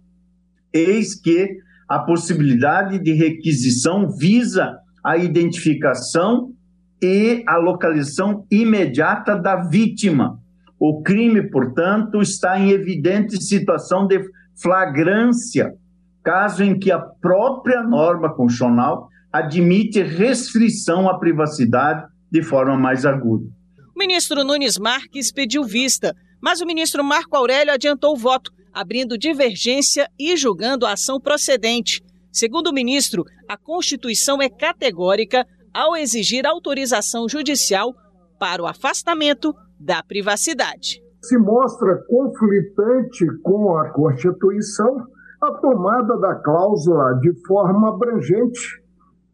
eis 0.73 1.21
que 1.21 1.49
a 1.91 1.99
possibilidade 1.99 3.01
de 3.01 3.13
requisição 3.13 4.09
visa 4.09 4.79
a 5.05 5.17
identificação 5.17 6.53
e 7.03 7.43
a 7.49 7.57
localização 7.57 8.47
imediata 8.49 9.35
da 9.35 9.57
vítima. 9.57 10.39
O 10.79 11.03
crime, 11.03 11.51
portanto, 11.51 12.23
está 12.23 12.57
em 12.61 12.71
evidente 12.71 13.43
situação 13.43 14.07
de 14.07 14.23
flagrância, 14.63 15.75
caso 16.23 16.63
em 16.63 16.79
que 16.79 16.93
a 16.93 17.01
própria 17.01 17.83
norma 17.83 18.33
constitucional 18.37 19.09
admite 19.33 20.01
restrição 20.01 21.09
à 21.09 21.19
privacidade 21.19 22.07
de 22.31 22.41
forma 22.41 22.77
mais 22.79 23.05
aguda. 23.05 23.45
O 23.97 23.99
ministro 23.99 24.45
Nunes 24.45 24.79
Marques 24.79 25.33
pediu 25.33 25.65
vista, 25.65 26.15
mas 26.41 26.61
o 26.61 26.67
ministro 26.67 27.03
Marco 27.03 27.37
Aurélio 27.37 27.73
adiantou 27.73 28.15
o 28.15 28.19
voto, 28.19 28.53
abrindo 28.73 29.19
divergência 29.19 30.09
e 30.19 30.37
julgando 30.37 30.87
a 30.87 30.93
ação 30.93 31.21
procedente. 31.21 32.03
Segundo 32.33 32.69
o 32.69 32.73
ministro, 32.73 33.25
a 33.49 33.57
Constituição 33.57 34.41
é 34.41 34.49
categórica 34.49 35.47
ao 35.73 35.97
exigir 35.97 36.47
autorização 36.47 37.29
judicial 37.29 37.95
para 38.39 38.63
o 38.63 38.67
afastamento 38.67 39.55
da 39.79 40.03
privacidade. 40.03 41.03
Se 41.23 41.37
mostra 41.37 41.97
conflitante 42.09 43.27
com 43.43 43.77
a 43.77 43.91
Constituição 43.91 45.07
a 45.43 45.53
tomada 45.53 46.19
da 46.19 46.35
cláusula 46.37 47.19
de 47.21 47.33
forma 47.47 47.89
abrangente, 47.89 48.83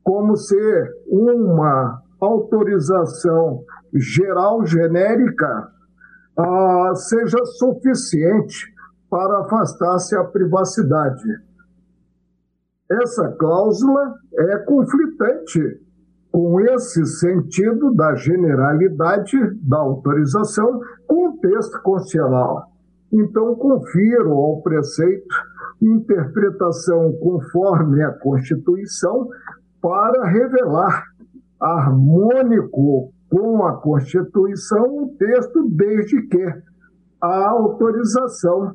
como 0.02 0.36
se 0.36 0.56
uma 1.08 2.00
autorização 2.20 3.64
geral 3.92 4.64
genérica 4.64 5.68
ah, 6.38 6.92
seja 6.94 7.44
suficiente 7.44 8.75
para 9.10 9.40
afastar-se 9.40 10.16
a 10.16 10.24
privacidade. 10.24 11.24
Essa 12.90 13.28
cláusula 13.38 14.14
é 14.34 14.58
conflitante 14.58 15.80
com 16.30 16.60
esse 16.60 17.04
sentido 17.06 17.94
da 17.94 18.14
generalidade 18.14 19.36
da 19.62 19.78
autorização 19.78 20.80
com 21.06 21.30
o 21.30 21.38
texto 21.38 21.80
constitucional. 21.82 22.70
Então, 23.12 23.54
confiro 23.54 24.32
ao 24.32 24.60
preceito 24.62 25.34
interpretação 25.80 27.12
conforme 27.20 28.02
a 28.02 28.12
Constituição 28.12 29.28
para 29.80 30.26
revelar 30.26 31.04
harmônico 31.60 33.12
com 33.30 33.64
a 33.64 33.80
Constituição 33.80 35.04
o 35.04 35.16
texto, 35.18 35.68
desde 35.70 36.22
que 36.28 36.44
a 37.20 37.48
autorização 37.50 38.74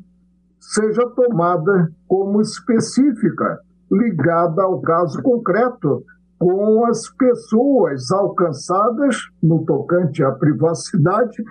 seja 0.62 1.10
tomada 1.10 1.92
como 2.08 2.40
específica, 2.40 3.60
ligada 3.92 4.62
ao 4.62 4.80
caso 4.80 5.22
concreto 5.22 6.06
com 6.40 6.86
as 6.86 7.10
pessoas 7.10 8.12
alcançadas 8.12 9.18
no 9.42 9.66
tocante 9.66 10.24
à 10.24 10.32
privacidade 10.32 11.44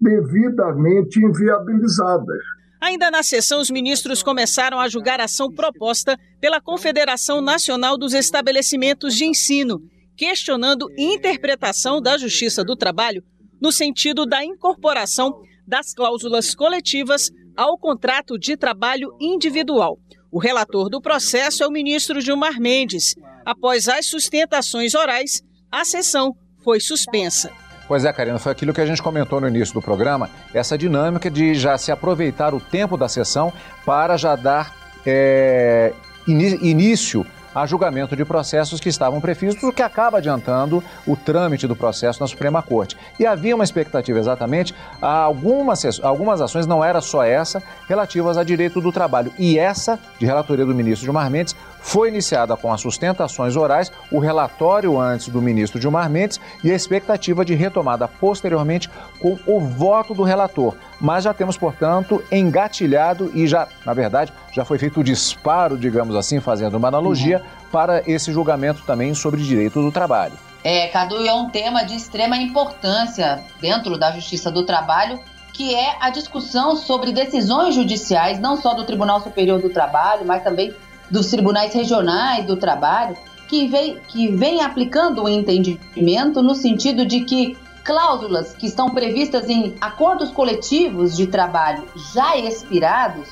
devidamente 0.00 1.20
inviabilizadas. 1.20 2.38
Ainda 2.80 3.10
na 3.10 3.22
sessão, 3.22 3.60
os 3.60 3.70
ministros 3.70 4.22
começaram 4.22 4.80
a 4.80 4.88
julgar 4.88 5.20
a 5.20 5.24
ação 5.24 5.52
proposta 5.52 6.18
pela 6.40 6.60
Confederação 6.60 7.40
Nacional 7.40 7.96
dos 7.96 8.12
Estabelecimentos 8.12 9.14
de 9.14 9.24
Ensino, 9.24 9.80
questionando 10.16 10.88
interpretação 10.98 12.00
da 12.00 12.18
Justiça 12.18 12.64
do 12.64 12.74
Trabalho 12.74 13.22
no 13.60 13.70
sentido 13.70 14.26
da 14.26 14.44
incorporação 14.44 15.40
das 15.64 15.94
cláusulas 15.94 16.52
coletivas 16.52 17.30
ao 17.56 17.78
contrato 17.78 18.38
de 18.38 18.56
trabalho 18.56 19.14
individual. 19.20 19.98
O 20.30 20.38
relator 20.38 20.88
do 20.88 21.00
processo 21.00 21.62
é 21.62 21.66
o 21.66 21.70
ministro 21.70 22.20
Gilmar 22.20 22.58
Mendes. 22.58 23.14
Após 23.44 23.88
as 23.88 24.06
sustentações 24.06 24.94
orais, 24.94 25.42
a 25.70 25.84
sessão 25.84 26.34
foi 26.62 26.80
suspensa. 26.80 27.50
Pois 27.86 28.04
é, 28.04 28.12
Karina, 28.12 28.38
foi 28.38 28.52
aquilo 28.52 28.72
que 28.72 28.80
a 28.80 28.86
gente 28.86 29.02
comentou 29.02 29.40
no 29.40 29.48
início 29.48 29.74
do 29.74 29.82
programa, 29.82 30.30
essa 30.54 30.78
dinâmica 30.78 31.30
de 31.30 31.54
já 31.54 31.76
se 31.76 31.92
aproveitar 31.92 32.54
o 32.54 32.60
tempo 32.60 32.96
da 32.96 33.08
sessão 33.08 33.52
para 33.84 34.16
já 34.16 34.34
dar 34.36 34.74
é, 35.04 35.92
início 36.26 37.26
a 37.54 37.66
julgamento 37.66 38.16
de 38.16 38.24
processos 38.24 38.80
que 38.80 38.88
estavam 38.88 39.20
previstos, 39.20 39.62
o 39.62 39.72
que 39.72 39.82
acaba 39.82 40.18
adiantando 40.18 40.82
o 41.06 41.16
trâmite 41.16 41.66
do 41.66 41.76
processo 41.76 42.20
na 42.20 42.26
Suprema 42.26 42.62
Corte. 42.62 42.96
E 43.18 43.26
havia 43.26 43.54
uma 43.54 43.64
expectativa 43.64 44.18
exatamente 44.18 44.74
algumas, 45.00 46.00
algumas 46.02 46.40
ações, 46.40 46.66
não 46.66 46.84
era 46.84 47.00
só 47.00 47.24
essa, 47.24 47.62
relativas 47.88 48.36
a 48.36 48.44
direito 48.44 48.80
do 48.80 48.92
trabalho. 48.92 49.32
E 49.38 49.58
essa, 49.58 49.98
de 50.18 50.26
relatoria 50.26 50.64
do 50.64 50.74
ministro 50.74 51.04
Gilmar 51.04 51.30
Mendes, 51.30 51.54
foi 51.82 52.08
iniciada 52.08 52.56
com 52.56 52.72
as 52.72 52.80
sustentações 52.80 53.56
orais, 53.56 53.92
o 54.10 54.18
relatório 54.18 54.98
antes 54.98 55.28
do 55.28 55.42
ministro 55.42 55.80
Gilmar 55.80 56.08
Mendes 56.08 56.40
e 56.62 56.70
a 56.70 56.74
expectativa 56.74 57.44
de 57.44 57.54
retomada 57.54 58.06
posteriormente 58.08 58.88
com 59.18 59.38
o 59.46 59.60
voto 59.60 60.14
do 60.14 60.22
relator. 60.22 60.74
Mas 61.00 61.24
já 61.24 61.34
temos, 61.34 61.58
portanto, 61.58 62.22
engatilhado 62.30 63.30
e 63.34 63.46
já, 63.46 63.66
na 63.84 63.92
verdade, 63.92 64.32
já 64.52 64.64
foi 64.64 64.78
feito 64.78 65.00
o 65.00 65.04
disparo, 65.04 65.76
digamos 65.76 66.14
assim, 66.14 66.40
fazendo 66.40 66.76
uma 66.76 66.88
analogia, 66.88 67.42
para 67.72 68.02
esse 68.06 68.30
julgamento 68.30 68.82
também 68.82 69.14
sobre 69.14 69.42
direito 69.42 69.80
do 69.80 69.90
trabalho. 69.90 70.34
É, 70.62 70.88
Cadu, 70.88 71.26
é 71.26 71.32
um 71.32 71.48
tema 71.48 71.84
de 71.84 71.96
extrema 71.96 72.36
importância 72.36 73.42
dentro 73.60 73.98
da 73.98 74.12
Justiça 74.12 74.50
do 74.50 74.64
Trabalho, 74.64 75.18
que 75.52 75.74
é 75.74 75.96
a 76.00 76.10
discussão 76.10 76.76
sobre 76.76 77.12
decisões 77.12 77.74
judiciais, 77.74 78.38
não 78.38 78.56
só 78.56 78.74
do 78.74 78.84
Tribunal 78.84 79.20
Superior 79.20 79.60
do 79.60 79.70
Trabalho, 79.70 80.24
mas 80.24 80.44
também 80.44 80.72
dos 81.12 81.28
tribunais 81.30 81.74
regionais 81.74 82.46
do 82.46 82.56
trabalho, 82.56 83.16
que 83.46 83.68
vem, 83.68 83.98
que 84.08 84.28
vem 84.28 84.62
aplicando 84.62 85.22
o 85.22 85.28
entendimento 85.28 86.42
no 86.42 86.54
sentido 86.54 87.04
de 87.04 87.20
que 87.20 87.56
cláusulas 87.84 88.54
que 88.54 88.66
estão 88.66 88.88
previstas 88.88 89.48
em 89.48 89.74
acordos 89.80 90.30
coletivos 90.30 91.14
de 91.14 91.26
trabalho 91.26 91.84
já 92.14 92.36
expirados 92.38 93.28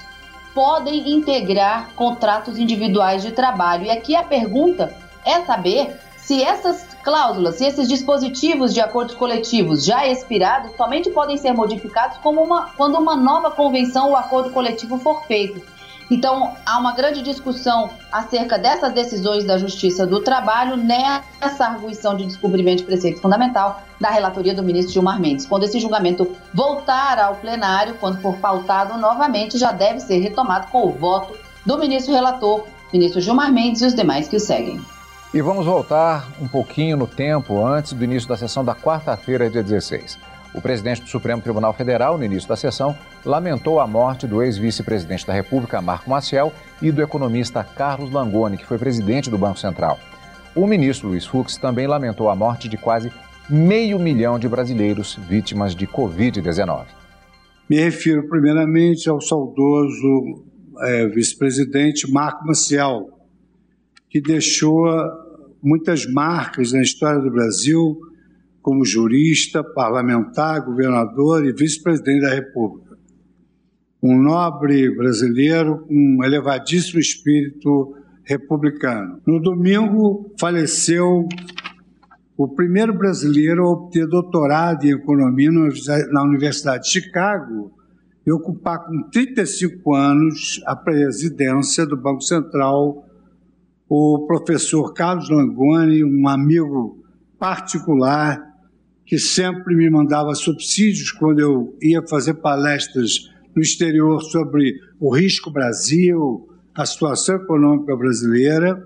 podem 0.54 1.12
integrar 1.12 1.90
contratos 1.94 2.58
individuais 2.58 3.22
de 3.22 3.30
trabalho. 3.30 3.86
E 3.86 3.90
aqui 3.90 4.14
a 4.14 4.22
pergunta 4.22 4.94
é 5.24 5.40
saber 5.42 5.98
se 6.18 6.42
essas 6.42 6.86
cláusulas, 7.02 7.54
se 7.56 7.64
esses 7.64 7.88
dispositivos 7.88 8.74
de 8.74 8.80
acordos 8.80 9.14
coletivos 9.14 9.84
já 9.84 10.06
expirados 10.06 10.76
somente 10.76 11.08
podem 11.10 11.38
ser 11.38 11.52
modificados 11.54 12.18
como 12.18 12.42
uma, 12.42 12.70
quando 12.76 12.98
uma 12.98 13.16
nova 13.16 13.50
convenção 13.50 14.10
ou 14.10 14.16
acordo 14.16 14.50
coletivo 14.50 14.98
for 14.98 15.24
feito. 15.24 15.79
Então, 16.10 16.54
há 16.66 16.76
uma 16.78 16.92
grande 16.92 17.22
discussão 17.22 17.90
acerca 18.10 18.58
dessas 18.58 18.92
decisões 18.92 19.44
da 19.44 19.56
Justiça 19.56 20.04
do 20.04 20.20
Trabalho 20.20 20.76
nessa 20.76 21.66
arguição 21.66 22.16
de 22.16 22.26
descobrimento 22.26 22.78
de 22.78 22.84
preceito 22.84 23.20
fundamental 23.20 23.80
da 24.00 24.10
relatoria 24.10 24.52
do 24.52 24.62
ministro 24.62 24.92
Gilmar 24.92 25.20
Mendes. 25.20 25.46
Quando 25.46 25.62
esse 25.62 25.78
julgamento 25.78 26.36
voltar 26.52 27.18
ao 27.20 27.36
plenário, 27.36 27.94
quando 28.00 28.20
for 28.20 28.36
pautado 28.38 28.98
novamente, 28.98 29.56
já 29.56 29.70
deve 29.70 30.00
ser 30.00 30.18
retomado 30.18 30.66
com 30.66 30.88
o 30.88 30.90
voto 30.90 31.38
do 31.64 31.78
ministro 31.78 32.12
relator, 32.12 32.64
ministro 32.92 33.20
Gilmar 33.20 33.52
Mendes 33.52 33.82
e 33.82 33.86
os 33.86 33.94
demais 33.94 34.26
que 34.26 34.36
o 34.36 34.40
seguem. 34.40 34.80
E 35.32 35.40
vamos 35.40 35.64
voltar 35.64 36.26
um 36.40 36.48
pouquinho 36.48 36.96
no 36.96 37.06
tempo 37.06 37.64
antes 37.64 37.92
do 37.92 38.02
início 38.02 38.28
da 38.28 38.36
sessão 38.36 38.64
da 38.64 38.74
quarta-feira, 38.74 39.48
dia 39.48 39.62
16. 39.62 40.18
O 40.52 40.60
presidente 40.60 41.02
do 41.02 41.08
Supremo 41.08 41.40
Tribunal 41.40 41.72
Federal, 41.72 42.18
no 42.18 42.24
início 42.24 42.48
da 42.48 42.56
sessão, 42.56 42.96
lamentou 43.24 43.78
a 43.78 43.86
morte 43.86 44.26
do 44.26 44.42
ex-vice-presidente 44.42 45.26
da 45.26 45.32
República, 45.32 45.80
Marco 45.80 46.10
Maciel, 46.10 46.52
e 46.82 46.90
do 46.90 47.02
economista 47.02 47.62
Carlos 47.62 48.10
Langoni, 48.10 48.56
que 48.56 48.66
foi 48.66 48.78
presidente 48.78 49.30
do 49.30 49.38
Banco 49.38 49.58
Central. 49.58 49.98
O 50.54 50.66
ministro 50.66 51.08
Luiz 51.08 51.24
Fux 51.24 51.56
também 51.56 51.86
lamentou 51.86 52.28
a 52.28 52.34
morte 52.34 52.68
de 52.68 52.76
quase 52.76 53.12
meio 53.48 53.98
milhão 53.98 54.38
de 54.38 54.48
brasileiros 54.48 55.14
vítimas 55.28 55.74
de 55.74 55.86
Covid-19. 55.86 56.86
Me 57.68 57.78
refiro 57.78 58.28
primeiramente 58.28 59.08
ao 59.08 59.20
saudoso 59.20 60.44
é, 60.82 61.06
vice-presidente 61.06 62.10
Marco 62.10 62.44
Maciel, 62.44 63.06
que 64.08 64.20
deixou 64.20 64.84
muitas 65.62 66.04
marcas 66.06 66.72
na 66.72 66.82
história 66.82 67.20
do 67.20 67.30
Brasil 67.30 67.96
como 68.70 68.84
jurista, 68.84 69.64
parlamentar, 69.64 70.64
governador 70.64 71.44
e 71.44 71.52
vice-presidente 71.52 72.20
da 72.20 72.32
República. 72.32 72.96
Um 74.00 74.16
nobre 74.22 74.94
brasileiro 74.94 75.78
com 75.88 75.92
um 75.92 76.22
elevadíssimo 76.22 77.00
espírito 77.00 77.96
republicano. 78.22 79.20
No 79.26 79.40
domingo, 79.40 80.32
faleceu 80.38 81.28
o 82.36 82.46
primeiro 82.46 82.96
brasileiro 82.96 83.64
a 83.64 83.70
obter 83.72 84.06
doutorado 84.06 84.84
em 84.84 84.92
economia 84.92 85.50
na 86.12 86.22
Universidade 86.22 86.84
de 86.84 86.90
Chicago 86.90 87.72
e 88.24 88.30
ocupar 88.30 88.86
com 88.86 89.02
35 89.10 89.94
anos 89.96 90.62
a 90.64 90.76
presidência 90.76 91.84
do 91.84 91.96
Banco 91.96 92.22
Central, 92.22 93.04
o 93.88 94.26
professor 94.28 94.94
Carlos 94.94 95.28
Langoni, 95.28 96.04
um 96.04 96.28
amigo 96.28 97.02
particular 97.36 98.49
que 99.10 99.18
sempre 99.18 99.74
me 99.74 99.90
mandava 99.90 100.36
subsídios 100.36 101.10
quando 101.10 101.40
eu 101.40 101.76
ia 101.82 102.00
fazer 102.06 102.34
palestras 102.34 103.28
no 103.56 103.60
exterior 103.60 104.22
sobre 104.22 104.72
o 105.00 105.12
risco 105.12 105.50
Brasil, 105.50 106.48
a 106.72 106.86
situação 106.86 107.34
econômica 107.34 107.96
brasileira, 107.96 108.80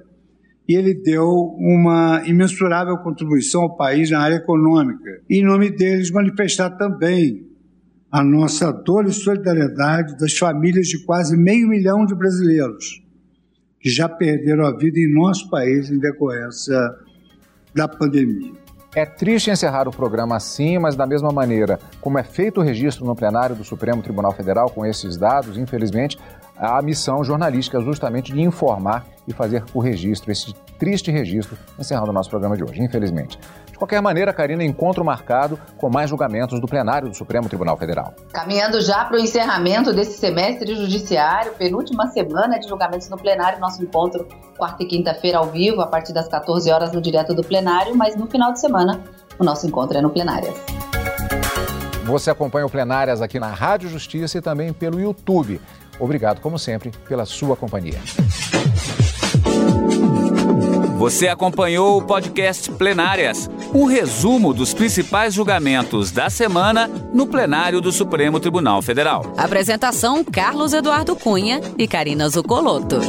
e 0.66 0.76
ele 0.76 0.94
deu 0.94 1.28
uma 1.58 2.22
imensurável 2.24 2.96
contribuição 3.02 3.64
ao 3.64 3.76
país 3.76 4.10
na 4.10 4.20
área 4.20 4.36
econômica. 4.36 5.20
Em 5.28 5.44
nome 5.44 5.70
deles, 5.70 6.10
manifestar 6.10 6.70
também 6.70 7.46
a 8.10 8.24
nossa 8.24 8.72
dor 8.72 9.04
e 9.06 9.12
solidariedade 9.12 10.16
das 10.16 10.38
famílias 10.38 10.86
de 10.86 11.04
quase 11.04 11.36
meio 11.36 11.68
milhão 11.68 12.06
de 12.06 12.14
brasileiros 12.14 13.04
que 13.78 13.90
já 13.90 14.08
perderam 14.08 14.64
a 14.64 14.74
vida 14.74 14.98
em 14.98 15.12
nosso 15.12 15.50
país 15.50 15.90
em 15.90 15.98
decorrência 15.98 16.80
da 17.74 17.86
pandemia. 17.86 18.63
É 18.96 19.04
triste 19.04 19.50
encerrar 19.50 19.88
o 19.88 19.90
programa 19.90 20.36
assim, 20.36 20.78
mas 20.78 20.94
da 20.94 21.04
mesma 21.04 21.32
maneira 21.32 21.80
como 22.00 22.16
é 22.16 22.22
feito 22.22 22.60
o 22.60 22.62
registro 22.62 23.04
no 23.04 23.16
plenário 23.16 23.56
do 23.56 23.64
Supremo 23.64 24.00
Tribunal 24.00 24.30
Federal 24.30 24.70
com 24.70 24.86
esses 24.86 25.16
dados, 25.16 25.58
infelizmente, 25.58 26.16
a 26.56 26.80
missão 26.80 27.24
jornalística 27.24 27.78
é 27.78 27.80
justamente 27.80 28.32
de 28.32 28.40
informar 28.40 29.04
e 29.26 29.32
fazer 29.32 29.64
o 29.74 29.80
registro, 29.80 30.30
esse 30.30 30.54
triste 30.78 31.10
registro, 31.10 31.58
encerrando 31.76 32.10
o 32.10 32.12
nosso 32.12 32.30
programa 32.30 32.56
de 32.56 32.62
hoje, 32.62 32.80
infelizmente. 32.80 33.36
De 33.74 33.78
qualquer 33.78 34.00
maneira, 34.00 34.32
Karina, 34.32 34.62
encontro 34.62 35.04
marcado 35.04 35.58
com 35.78 35.90
mais 35.90 36.08
julgamentos 36.08 36.60
do 36.60 36.66
plenário 36.68 37.08
do 37.08 37.16
Supremo 37.16 37.48
Tribunal 37.48 37.76
Federal. 37.76 38.14
Caminhando 38.32 38.80
já 38.80 39.04
para 39.04 39.16
o 39.16 39.18
encerramento 39.18 39.92
desse 39.92 40.16
semestre 40.16 40.76
judiciário, 40.76 41.54
penúltima 41.54 42.06
semana 42.06 42.56
de 42.60 42.68
julgamentos 42.68 43.08
no 43.08 43.16
plenário, 43.16 43.58
nosso 43.58 43.82
encontro 43.82 44.28
quarta 44.56 44.84
e 44.84 44.86
quinta-feira 44.86 45.38
ao 45.38 45.46
vivo, 45.46 45.80
a 45.80 45.88
partir 45.88 46.12
das 46.12 46.28
14 46.28 46.70
horas 46.70 46.92
no 46.92 47.02
direto 47.02 47.34
do 47.34 47.42
plenário, 47.42 47.96
mas 47.96 48.14
no 48.14 48.28
final 48.28 48.52
de 48.52 48.60
semana 48.60 49.02
o 49.40 49.42
nosso 49.42 49.66
encontro 49.66 49.98
é 49.98 50.00
no 50.00 50.10
Plenárias. 50.10 50.54
Você 52.04 52.30
acompanha 52.30 52.66
o 52.66 52.70
Plenárias 52.70 53.20
aqui 53.20 53.40
na 53.40 53.48
Rádio 53.48 53.88
Justiça 53.88 54.38
e 54.38 54.40
também 54.40 54.72
pelo 54.72 55.00
YouTube. 55.00 55.60
Obrigado, 55.98 56.40
como 56.40 56.60
sempre, 56.60 56.92
pela 57.08 57.26
sua 57.26 57.56
companhia. 57.56 57.98
Você 60.96 61.28
acompanhou 61.28 61.98
o 61.98 62.02
podcast 62.02 62.70
Plenárias, 62.72 63.50
um 63.74 63.84
resumo 63.84 64.54
dos 64.54 64.72
principais 64.72 65.34
julgamentos 65.34 66.10
da 66.10 66.30
semana 66.30 66.88
no 67.12 67.26
plenário 67.26 67.80
do 67.80 67.90
Supremo 67.90 68.38
Tribunal 68.38 68.80
Federal. 68.80 69.32
Apresentação: 69.36 70.24
Carlos 70.24 70.72
Eduardo 70.72 71.16
Cunha 71.16 71.60
e 71.76 71.88
Karina 71.88 72.28
Zucolotto. 72.28 73.00